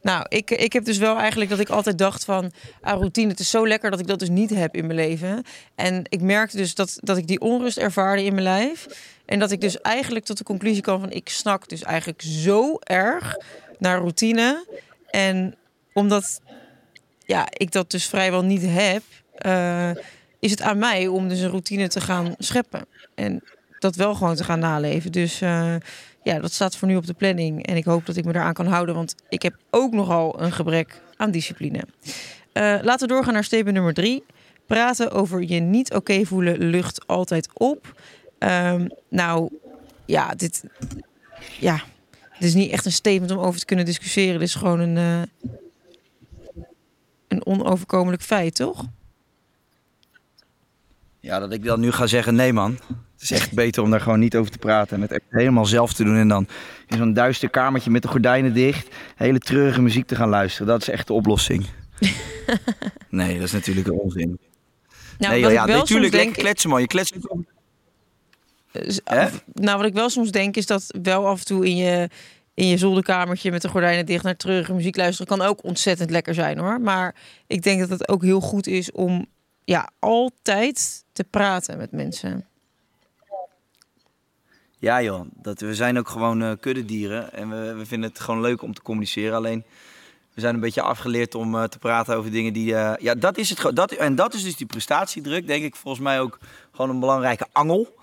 [0.02, 2.52] Nou, ik, ik heb dus wel eigenlijk dat ik altijd dacht van...
[2.80, 5.44] Ah, routine, het is zo lekker dat ik dat dus niet heb in mijn leven.
[5.74, 8.86] En ik merkte dus dat, dat ik die onrust ervaarde in mijn lijf.
[9.24, 11.10] En dat ik dus eigenlijk tot de conclusie kwam van...
[11.10, 13.36] ik snak dus eigenlijk zo erg
[13.78, 14.66] naar routine.
[15.10, 15.54] En
[15.92, 16.40] omdat
[17.24, 19.02] ja, ik dat dus vrijwel niet heb...
[19.46, 19.90] Uh,
[20.38, 22.86] is het aan mij om dus een routine te gaan scheppen.
[23.14, 23.42] En
[23.78, 25.12] dat wel gewoon te gaan naleven.
[25.12, 25.40] Dus...
[25.40, 25.74] Uh,
[26.24, 27.66] ja, dat staat voor nu op de planning.
[27.66, 30.52] En ik hoop dat ik me eraan kan houden, want ik heb ook nogal een
[30.52, 31.84] gebrek aan discipline.
[32.52, 34.24] Uh, laten we doorgaan naar statement nummer drie.
[34.66, 38.00] Praten over je niet oké voelen lucht altijd op.
[38.38, 39.50] Um, nou,
[40.04, 40.64] ja, dit,
[41.60, 41.82] ja,
[42.38, 44.38] dit is niet echt een statement om over te kunnen discussiëren.
[44.38, 45.22] Dit is gewoon een, uh,
[47.28, 48.84] een onoverkomelijk feit, toch?
[51.20, 52.78] Ja, dat ik dan nu ga zeggen, nee man.
[53.24, 55.66] Het is echt beter om daar gewoon niet over te praten en het echt helemaal
[55.66, 56.16] zelf te doen.
[56.16, 56.46] En dan
[56.86, 60.66] in zo'n duister kamertje met de gordijnen dicht, hele treurige muziek te gaan luisteren.
[60.66, 61.66] Dat is echt de oplossing.
[63.08, 64.38] nee, dat is natuurlijk een onzin.
[65.18, 66.80] Nou, nee, ja, natuurlijk lekker denk, kletsen man.
[66.80, 67.14] Je kletst
[69.04, 72.08] af- nou, wat ik wel soms denk is dat wel af en toe in je,
[72.54, 76.34] in je zolderkamertje met de gordijnen dicht naar treurige muziek luisteren kan ook ontzettend lekker
[76.34, 76.80] zijn hoor.
[76.80, 77.14] Maar
[77.46, 79.26] ik denk dat het ook heel goed is om
[79.64, 82.46] ja, altijd te praten met mensen.
[84.84, 88.40] Ja joh, dat, we zijn ook gewoon eh kuddedieren en we, we vinden het gewoon
[88.40, 89.36] leuk om te communiceren.
[89.36, 89.64] Alleen
[90.34, 92.74] we zijn een beetje afgeleerd om eh, te praten over dingen die...
[92.74, 93.76] eh, ja, dat is het.
[93.76, 96.38] Dat, en dat is dus die prestatiedruk, denk ik volgens mij ook
[96.72, 97.94] gewoon een belangrijke angel.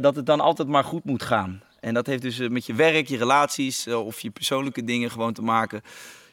[0.00, 1.62] Dat het dan altijd maar goed moet gaan.
[1.80, 5.42] En dat heeft dus met je werk, je relaties of je persoonlijke dingen gewoon te
[5.42, 5.82] maken.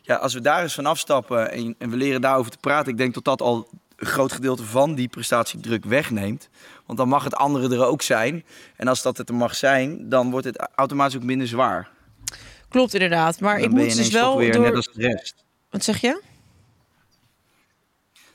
[0.01, 2.97] Ja, als we daar eens van afstappen en, en we leren daarover te praten, ik
[2.97, 3.68] denk dat dat al
[4.02, 6.49] een groot gedeelte van die prestatiedruk wegneemt.
[6.86, 8.45] Want dan mag het andere er ook zijn.
[8.76, 11.89] En als dat het er mag zijn, dan wordt het automatisch ook minder zwaar.
[12.70, 13.39] Klopt inderdaad.
[13.39, 14.62] Maar dan ik moet dus wel weer door...
[14.62, 15.36] net als de rest.
[15.70, 16.22] Wat zeg je?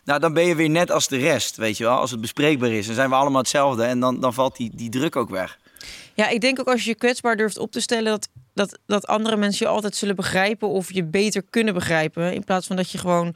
[0.05, 1.99] Nou, dan ben je weer net als de rest, weet je wel.
[1.99, 3.85] Als het bespreekbaar is, dan zijn we allemaal hetzelfde.
[3.85, 5.59] En dan, dan valt die, die druk ook weg.
[6.15, 8.05] Ja, ik denk ook als je je kwetsbaar durft op te stellen...
[8.05, 10.69] Dat, dat, dat andere mensen je altijd zullen begrijpen...
[10.69, 12.35] of je beter kunnen begrijpen.
[12.35, 13.35] In plaats van dat je gewoon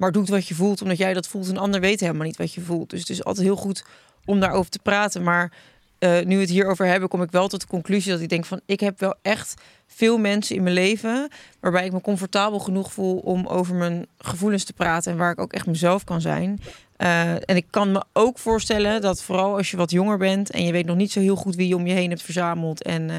[0.00, 0.82] maar doet wat je voelt...
[0.82, 2.90] omdat jij dat voelt en ander weet helemaal niet wat je voelt.
[2.90, 3.84] Dus het is altijd heel goed
[4.24, 5.22] om daarover te praten.
[5.22, 5.52] Maar
[5.98, 8.12] eh, nu we het hierover hebben, kom ik wel tot de conclusie...
[8.12, 9.54] dat ik denk van, ik heb wel echt
[9.86, 11.28] veel mensen in mijn leven...
[11.60, 15.12] waarbij ik me comfortabel genoeg voel om over mijn gevoelens te praten...
[15.12, 16.60] en waar ik ook echt mezelf kan zijn...
[16.96, 20.64] Eh, en ik kan me ook voorstellen dat vooral als je wat jonger bent en
[20.64, 23.10] je weet nog niet zo heel goed wie je om je heen hebt verzameld en
[23.10, 23.16] eh,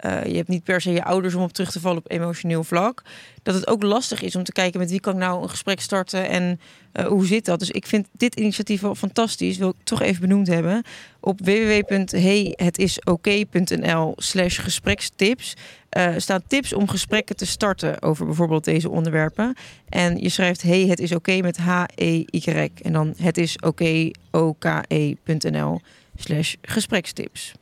[0.00, 2.64] eh, je hebt niet per se je ouders om op terug te vallen op emotioneel
[2.64, 3.02] vlak,
[3.42, 5.80] dat het ook lastig is om te kijken met wie kan ik nou een gesprek
[5.80, 6.60] starten en
[6.92, 7.58] eh, hoe zit dat.
[7.58, 10.82] Dus ik vind dit initiatief wel fantastisch, wil ik toch even benoemd hebben.
[11.20, 15.54] Op www.heyhetisoké.nl slash gesprekstips
[15.88, 19.56] eh, staan tips om gesprekken te starten over bijvoorbeeld deze onderwerpen.
[19.88, 22.68] En je schrijft hey, het is oké met H-E-Y.
[22.82, 25.80] En dan het is oké, O-K-E.nl
[26.16, 27.54] slash gesprekstips.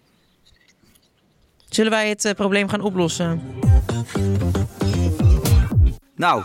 [1.69, 3.43] Zullen wij het eh, probleem gaan oplossen?
[6.17, 6.45] Nou,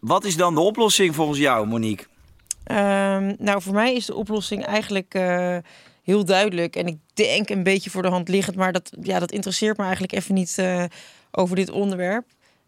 [0.00, 2.06] wat is dan de oplossing volgens jou, Monique?
[2.64, 5.56] Ehm, nou, voor mij is de oplossing eigenlijk eh,
[6.02, 6.76] heel duidelijk.
[6.76, 9.82] En ik denk een beetje voor de hand liggend, maar dat, ja, dat interesseert me
[9.82, 10.84] eigenlijk even niet eh,
[11.30, 12.24] over dit onderwerp.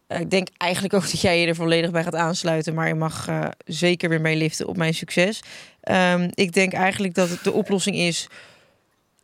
[0.08, 3.28] Ik denk eigenlijk ook dat jij je er volledig bij gaat aansluiten, maar je mag
[3.64, 5.42] zeker weer meeliften op mijn succes.
[5.80, 8.28] Ehm, ik denk eigenlijk dat het de oplossing is.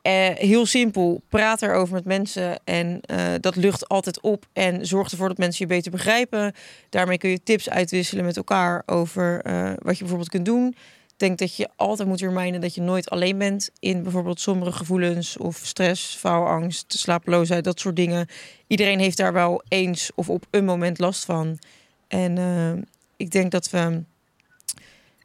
[0.03, 5.11] Eh, heel simpel, praat erover met mensen en eh, dat lucht altijd op en zorg
[5.11, 6.53] ervoor dat mensen je beter begrijpen.
[6.88, 10.66] Daarmee kun je tips uitwisselen met elkaar over eh, wat je bijvoorbeeld kunt doen.
[11.07, 14.72] Ik denk dat je altijd moet remijnen dat je nooit alleen bent in bijvoorbeeld sombere
[14.72, 18.26] gevoelens of stress, faalangst, slapeloosheid, dat soort dingen.
[18.66, 21.59] Iedereen heeft daar wel eens of op een moment last van.
[22.09, 22.38] En
[23.16, 24.03] ik denk dat we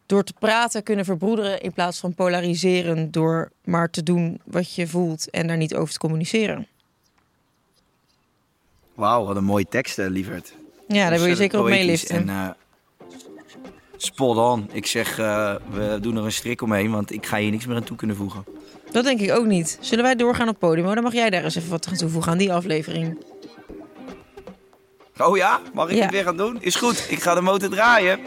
[0.08, 4.88] door te praten kunnen verbroederen in plaats van polariseren door maar te doen wat je
[4.88, 6.68] voelt en daar niet over te communiceren.
[8.94, 10.54] Wauw, wat een mooie tekst, eh, lieverd.
[10.88, 12.16] Ja, daar wil je zeker op meeliften.
[12.16, 12.50] En, eh,
[13.98, 14.70] spot on.
[14.72, 17.76] Ik zeg, eh, we doen er een strik omheen, want ik ga hier niks meer
[17.76, 18.46] aan toe kunnen voegen.
[18.92, 19.78] Dat denk ik ook niet.
[19.82, 20.94] Zullen wij doorgaan op podium?
[20.94, 23.18] Dan mag jij daar eens even wat aan toevoegen aan die aflevering.
[25.18, 25.62] Oh ja?
[25.74, 26.02] Mag ik Ja.
[26.02, 26.58] het weer gaan doen?
[26.62, 28.20] Is goed, ik ga de motor draaien.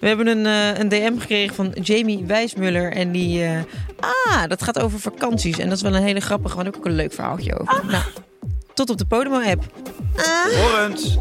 [0.00, 2.92] We hebben een, eh, een DM gekregen van Jamie Wijsmuller.
[2.92, 3.42] En die.
[3.44, 3.58] eh,
[4.00, 5.58] ah, dat gaat over vakanties.
[5.58, 6.64] En dat is wel een hele grappige.
[6.64, 7.82] Ik ook een leuk verhaaltje over.
[7.86, 8.02] Nou,
[8.74, 9.62] tot op de Podimo-app.
[10.56, 11.16] Horens.